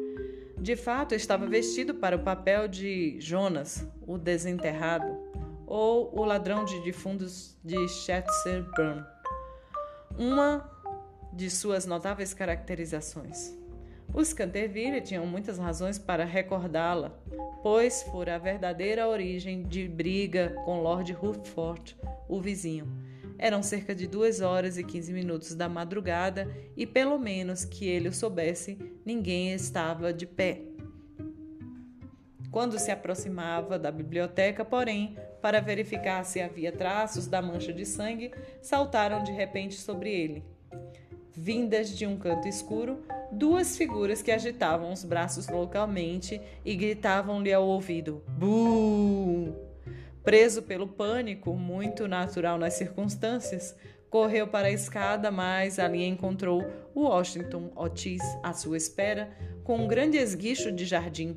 [0.58, 5.16] De fato, estava vestido para o papel de Jonas, o desenterrado,
[5.66, 9.04] ou o ladrão de defuntos de Shetterburn,
[10.18, 10.70] uma
[11.32, 13.61] de suas notáveis caracterizações.
[14.14, 17.18] Os Canterville tinham muitas razões para recordá-la,
[17.62, 21.96] pois fora a verdadeira origem de briga com Lord Rufford,
[22.28, 22.86] o vizinho.
[23.38, 26.46] Eram cerca de duas horas e quinze minutos da madrugada
[26.76, 30.60] e, pelo menos que ele o soubesse, ninguém estava de pé.
[32.50, 38.30] Quando se aproximava da biblioteca, porém, para verificar se havia traços da mancha de sangue,
[38.60, 40.51] saltaram de repente sobre ele.
[41.34, 42.98] Vindas de um canto escuro,
[43.30, 49.54] duas figuras que agitavam os braços loucamente e gritavam-lhe ao ouvido: Buh!
[50.22, 53.74] Preso pelo pânico, muito natural nas circunstâncias,
[54.10, 56.62] correu para a escada, mas ali encontrou
[56.94, 59.30] Washington Otis à sua espera,
[59.64, 61.34] com um grande esguicho de jardim.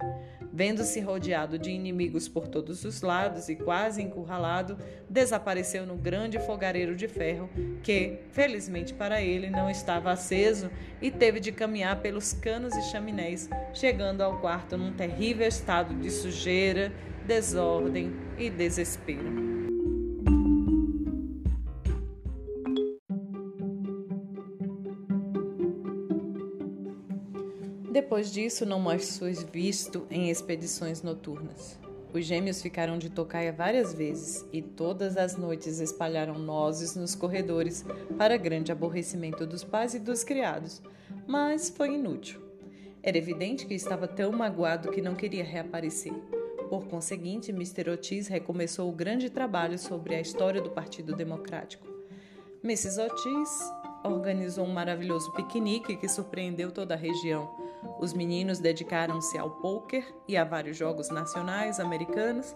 [0.56, 4.78] Vendo-se rodeado de inimigos por todos os lados e quase encurralado,
[5.10, 7.50] desapareceu no grande fogareiro de ferro,
[7.84, 13.50] que, felizmente para ele, não estava aceso e teve de caminhar pelos canos e chaminés,
[13.74, 16.90] chegando ao quarto num terrível estado de sujeira,
[17.28, 19.55] desordem e desespero.
[27.96, 31.80] Depois disso, não mais foi visto em expedições noturnas.
[32.12, 37.86] Os gêmeos ficaram de tocaia várias vezes e todas as noites espalharam nozes nos corredores
[38.18, 40.82] para grande aborrecimento dos pais e dos criados,
[41.26, 42.42] mas foi inútil.
[43.02, 46.12] Era evidente que estava tão magoado que não queria reaparecer.
[46.70, 47.92] Por conseguinte, Mr.
[47.92, 51.88] Otis recomeçou o grande trabalho sobre a história do Partido Democrático.
[52.62, 53.00] Mrs.
[53.00, 53.72] Otis
[54.08, 57.50] organizou um maravilhoso piquenique que surpreendeu toda a região.
[58.00, 62.56] Os meninos dedicaram-se ao pôquer e a vários jogos nacionais americanos,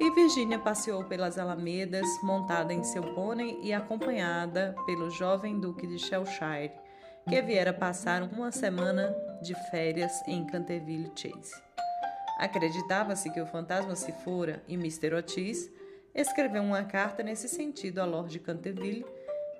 [0.00, 5.98] e Virginia passeou pelas alamedas montada em seu pônei e acompanhada pelo jovem duque de
[5.98, 6.72] Shropshire,
[7.28, 11.52] que viera passar uma semana de férias em Canterville Chase.
[12.38, 15.14] Acreditava-se que o fantasma se fora e Mr.
[15.14, 15.68] Otis
[16.14, 19.04] escreveu uma carta nesse sentido a Lord Canterville,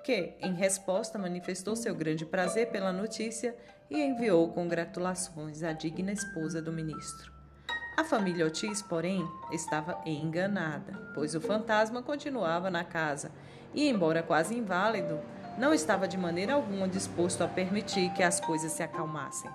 [0.09, 3.55] que, em resposta, manifestou seu grande prazer pela notícia
[3.91, 7.31] e enviou congratulações à digna esposa do ministro.
[7.95, 13.31] A família Otis, porém, estava enganada, pois o fantasma continuava na casa
[13.71, 15.19] e, embora quase inválido,
[15.59, 19.51] não estava de maneira alguma disposto a permitir que as coisas se acalmassem.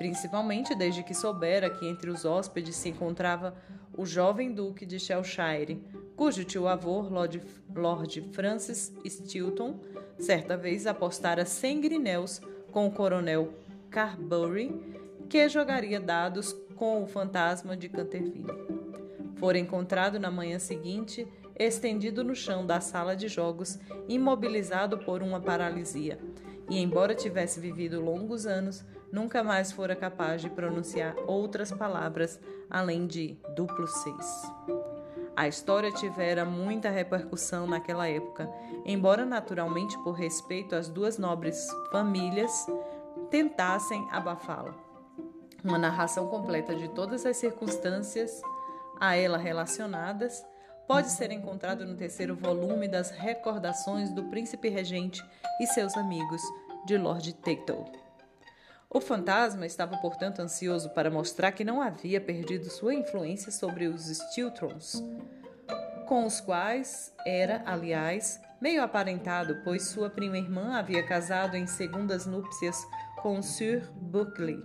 [0.00, 3.54] Principalmente desde que soubera que entre os hóspedes se encontrava
[3.94, 5.78] o jovem duque de Shropshire,
[6.16, 7.42] cujo tio-avô, Lord,
[7.74, 9.78] Lord Francis Stilton,
[10.18, 12.40] certa vez apostara 100 grinéus
[12.72, 13.52] com o coronel
[13.90, 14.74] Carbury,
[15.28, 18.54] que jogaria dados com o fantasma de Canterville.
[19.36, 21.28] Fora encontrado na manhã seguinte,
[21.58, 23.78] estendido no chão da sala de jogos,
[24.08, 26.18] imobilizado por uma paralisia,
[26.70, 32.40] e embora tivesse vivido longos anos, nunca mais fora capaz de pronunciar outras palavras
[32.70, 34.42] além de duplo seis.
[35.36, 38.48] A história tivera muita repercussão naquela época,
[38.84, 42.66] embora naturalmente por respeito às duas nobres famílias
[43.30, 44.74] tentassem abafá-la.
[45.64, 48.40] Uma narração completa de todas as circunstâncias
[48.98, 50.44] a ela relacionadas
[50.90, 55.24] pode ser encontrado no terceiro volume das Recordações do Príncipe Regente
[55.60, 56.42] e seus amigos,
[56.84, 57.84] de Lord Teitel.
[58.90, 64.06] O fantasma estava, portanto, ansioso para mostrar que não havia perdido sua influência sobre os
[64.06, 65.00] Stiltrons,
[66.08, 72.26] com os quais era, aliás, meio aparentado, pois sua prima irmã havia casado em segundas
[72.26, 72.84] núpcias
[73.22, 74.58] com Sir Buckley,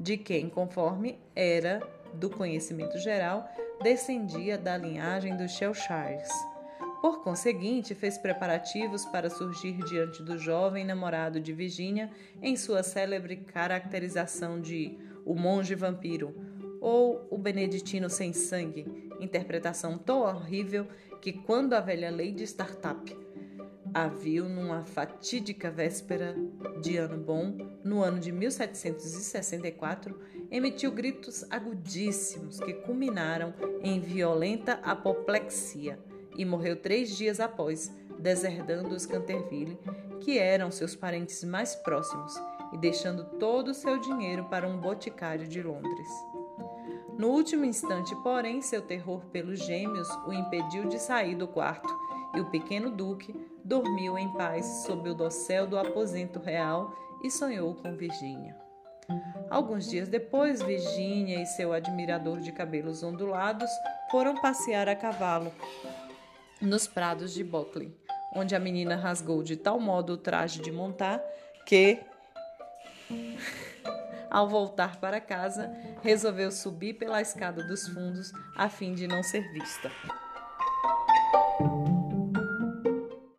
[0.00, 1.82] de quem, conforme era
[2.14, 3.46] do conhecimento geral,
[3.82, 6.30] descendia da linhagem dos Shropshires.
[7.00, 12.08] Por conseguinte, fez preparativos para surgir diante do jovem namorado de Virginia
[12.40, 16.32] em sua célebre caracterização de o monge vampiro
[16.80, 20.86] ou o beneditino sem sangue, interpretação tão horrível
[21.20, 23.21] que quando a velha Lady Startup
[23.94, 26.34] a viu numa fatídica véspera
[26.80, 30.18] de ano bom, no ano de 1764,
[30.50, 35.98] emitiu gritos agudíssimos que culminaram em violenta apoplexia
[36.36, 39.78] e morreu três dias após, deserdando os Canterville,
[40.20, 42.34] que eram seus parentes mais próximos,
[42.72, 46.08] e deixando todo o seu dinheiro para um boticário de Londres.
[47.18, 51.94] No último instante, porém, seu terror pelos gêmeos o impediu de sair do quarto,
[52.34, 57.74] e o pequeno duque dormiu em paz sob o dossel do aposento real e sonhou
[57.74, 58.56] com Virgínia.
[59.50, 63.70] Alguns dias depois, Virgínia e seu admirador de cabelos ondulados
[64.10, 65.52] foram passear a cavalo
[66.60, 67.94] nos prados de Buckley,
[68.34, 71.20] onde a menina rasgou de tal modo o traje de montar
[71.66, 72.00] que,
[74.30, 75.70] ao voltar para casa,
[76.02, 79.90] resolveu subir pela escada dos fundos a fim de não ser vista.